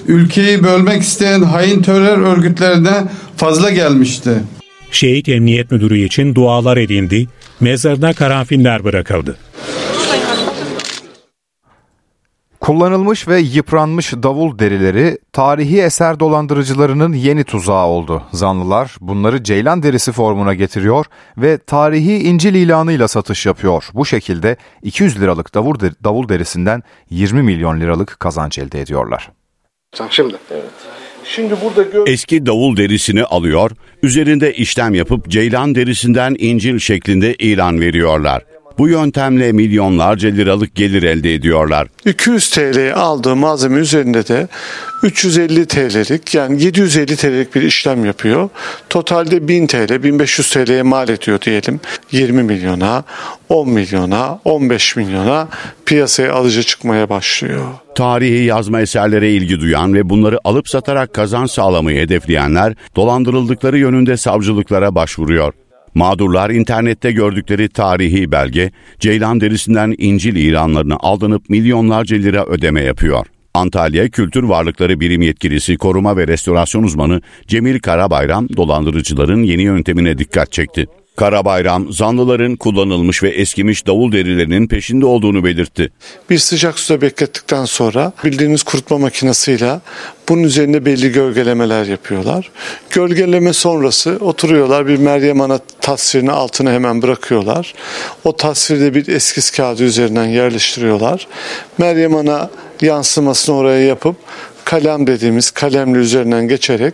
[0.07, 3.03] ülkeyi bölmek isteyen hain terör örgütlerine
[3.37, 4.31] fazla gelmişti.
[4.91, 7.27] Şehit Emniyet Müdürü için dualar edildi,
[7.59, 9.37] mezarına karanfiller bırakıldı.
[12.67, 18.23] Kullanılmış ve yıpranmış davul derileri tarihi eser dolandırıcılarının yeni tuzağı oldu.
[18.31, 21.05] Zanlılar bunları ceylan derisi formuna getiriyor
[21.37, 23.89] ve tarihi İncil ilanıyla satış yapıyor.
[23.93, 29.31] Bu şekilde 200 liralık davul, davul derisinden 20 milyon liralık kazanç elde ediyorlar.
[30.09, 30.35] Şimdi.
[30.51, 30.63] Evet.
[31.23, 33.71] Şimdi burada gör- Eski davul derisini alıyor,
[34.03, 38.43] üzerinde işlem yapıp ceylan derisinden incil şeklinde ilan veriyorlar.
[38.77, 41.87] Bu yöntemle milyonlarca liralık gelir elde ediyorlar.
[42.05, 44.47] 200 TL aldığı malzeme üzerinde de
[45.03, 48.49] 350 TL'lik yani 750 TL'lik bir işlem yapıyor.
[48.89, 51.79] Totalde 1000 TL, 1500 TL'ye mal ediyor diyelim.
[52.11, 53.03] 20 milyona,
[53.49, 55.47] 10 milyona, 15 milyona
[55.85, 57.65] piyasaya alıcı çıkmaya başlıyor.
[57.95, 64.95] Tarihi yazma eserlere ilgi duyan ve bunları alıp satarak kazanç sağlamayı hedefleyenler dolandırıldıkları yönünde savcılıklara
[64.95, 65.53] başvuruyor.
[65.97, 73.25] Mağdurlar internette gördükleri tarihi belge, ceylan derisinden İncil ilanlarını aldanıp milyonlarca lira ödeme yapıyor.
[73.53, 80.51] Antalya Kültür Varlıkları Birim Yetkilisi Koruma ve Restorasyon Uzmanı Cemil Karabayram dolandırıcıların yeni yöntemine dikkat
[80.51, 80.87] çekti.
[81.17, 85.91] Karabayram, zanlıların kullanılmış ve eskimiş davul derilerinin peşinde olduğunu belirtti.
[86.29, 89.79] Bir sıcak suda beklettikten sonra bildiğiniz kurutma makinesiyle
[90.29, 92.51] bunun üzerinde belli gölgelemeler yapıyorlar.
[92.89, 97.73] Gölgeleme sonrası oturuyorlar bir Meryem Ana tasvirini altına hemen bırakıyorlar.
[98.23, 101.27] O tasvirde bir eskiz kağıdı üzerinden yerleştiriyorlar.
[101.77, 102.49] Meryem Ana
[102.81, 104.15] yansımasını oraya yapıp
[104.65, 106.93] kalem dediğimiz kalemli üzerinden geçerek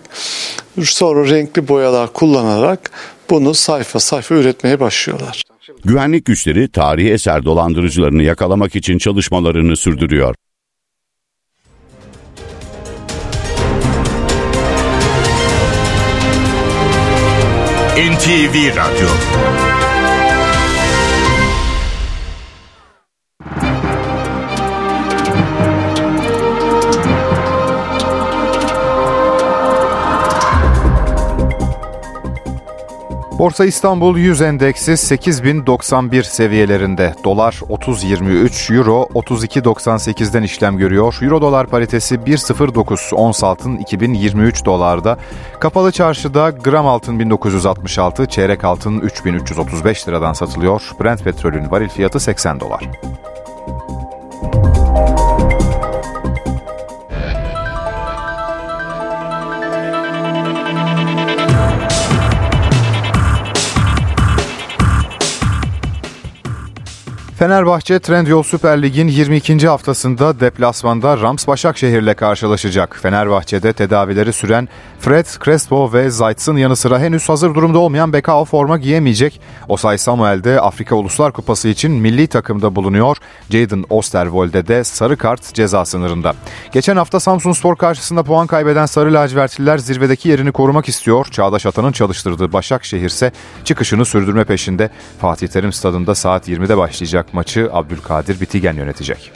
[0.81, 2.91] sonra renkli boyalar kullanarak
[3.33, 5.41] bunu sayfa sayfa üretmeye başlıyorlar.
[5.85, 10.35] Güvenlik güçleri tarihi eser dolandırıcılarını yakalamak için çalışmalarını sürdürüyor.
[17.97, 19.07] NTV Radyo
[33.43, 37.13] Borsa İstanbul 100 endeksi 8091 seviyelerinde.
[37.23, 41.19] Dolar 30.23, Euro 32.98'den işlem görüyor.
[41.21, 45.17] Euro dolar paritesi 1.09, ons altın 2023 dolarda.
[45.59, 50.81] Kapalı çarşıda gram altın 1966, çeyrek altın 3335 liradan satılıyor.
[51.01, 52.83] Brent petrolün varil fiyatı 80 dolar.
[67.43, 69.67] Fenerbahçe Trendyol Süper Lig'in 22.
[69.67, 72.99] haftasında deplasmanda Rams Başakşehir'le karşılaşacak.
[73.01, 74.69] Fenerbahçe'de tedavileri süren
[74.99, 79.41] Fred, Crespo ve Zayt'sın yanı sıra henüz hazır durumda olmayan Bekao forma giyemeyecek.
[79.69, 83.17] Osay Samuel de Afrika Uluslar Kupası için milli takımda bulunuyor.
[83.49, 86.33] Jaden Osterwolde de sarı kart ceza sınırında.
[86.71, 91.25] Geçen hafta Samsun Spor karşısında puan kaybeden Sarı Lacivertliler zirvedeki yerini korumak istiyor.
[91.31, 93.31] Çağdaş Atan'ın çalıştırdığı Başakşehir ise
[93.63, 94.89] çıkışını sürdürme peşinde.
[95.21, 99.31] Fatih Terim stadında saat 20'de başlayacak maçı Abdülkadir Bitigen yönetecek.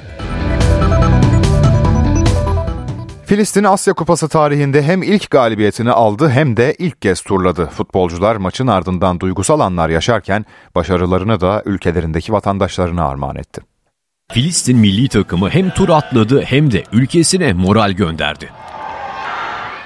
[3.25, 7.65] Filistin Asya Kupası tarihinde hem ilk galibiyetini aldı hem de ilk kez turladı.
[7.65, 10.45] Futbolcular maçın ardından duygusal anlar yaşarken
[10.75, 13.61] başarılarını da ülkelerindeki vatandaşlarına armağan etti.
[14.31, 18.49] Filistin milli takımı hem tur atladı hem de ülkesine moral gönderdi.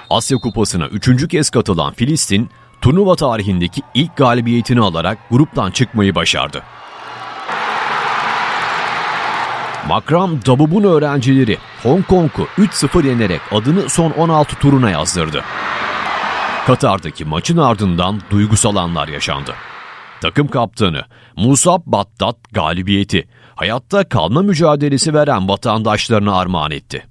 [0.09, 2.49] Asya Kupası'na üçüncü kez katılan Filistin,
[2.82, 6.64] turnuva tarihindeki ilk galibiyetini alarak gruptan çıkmayı başardı.
[9.91, 15.43] Makram Dabub'un öğrencileri Hong Kong'u 3-0 yenerek adını son 16 turuna yazdırdı.
[16.67, 19.53] Katar'daki maçın ardından duygusal anlar yaşandı.
[20.21, 21.05] Takım kaptanı
[21.37, 27.03] Musab Battat galibiyeti hayatta kalma mücadelesi veren vatandaşlarına armağan etti.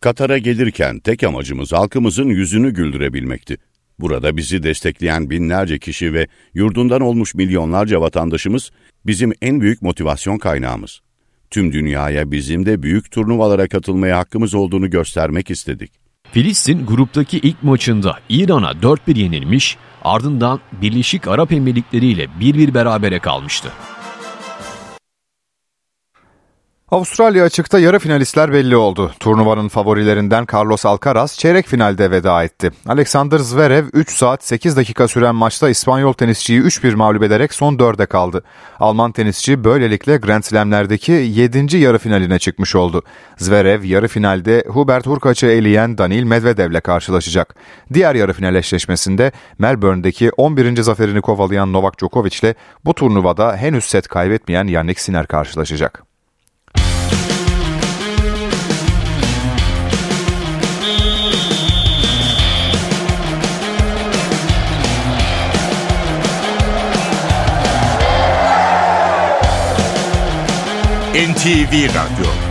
[0.00, 3.56] Katar'a gelirken tek amacımız halkımızın yüzünü güldürebilmekti.
[3.98, 8.70] Burada bizi destekleyen binlerce kişi ve yurdundan olmuş milyonlarca vatandaşımız
[9.06, 11.03] bizim en büyük motivasyon kaynağımız
[11.54, 15.92] tüm dünyaya bizim de büyük turnuvalara katılmaya hakkımız olduğunu göstermek istedik.
[16.32, 23.68] Filistin gruptaki ilk maçında İran'a 4-1 yenilmiş, ardından Birleşik Arap Emirlikleri ile 1-1 berabere kalmıştı.
[26.94, 29.12] Avustralya açıkta yarı finalistler belli oldu.
[29.20, 32.70] Turnuvanın favorilerinden Carlos Alcaraz çeyrek finalde veda etti.
[32.86, 38.06] Alexander Zverev 3 saat 8 dakika süren maçta İspanyol tenisçiyi 3-1 mağlup ederek son 4'e
[38.06, 38.44] kaldı.
[38.80, 41.76] Alman tenisçi böylelikle Grand Slam'lerdeki 7.
[41.76, 43.02] yarı finaline çıkmış oldu.
[43.36, 47.54] Zverev yarı finalde Hubert Hurkaç'ı eleyen Danil Medvedev'le karşılaşacak.
[47.94, 50.82] Diğer yarı final eşleşmesinde Melbourne'deki 11.
[50.82, 56.13] zaferini kovalayan Novak Djokovic ile bu turnuvada henüz set kaybetmeyen Yannick Sinner karşılaşacak.
[71.14, 72.43] NTV Radyo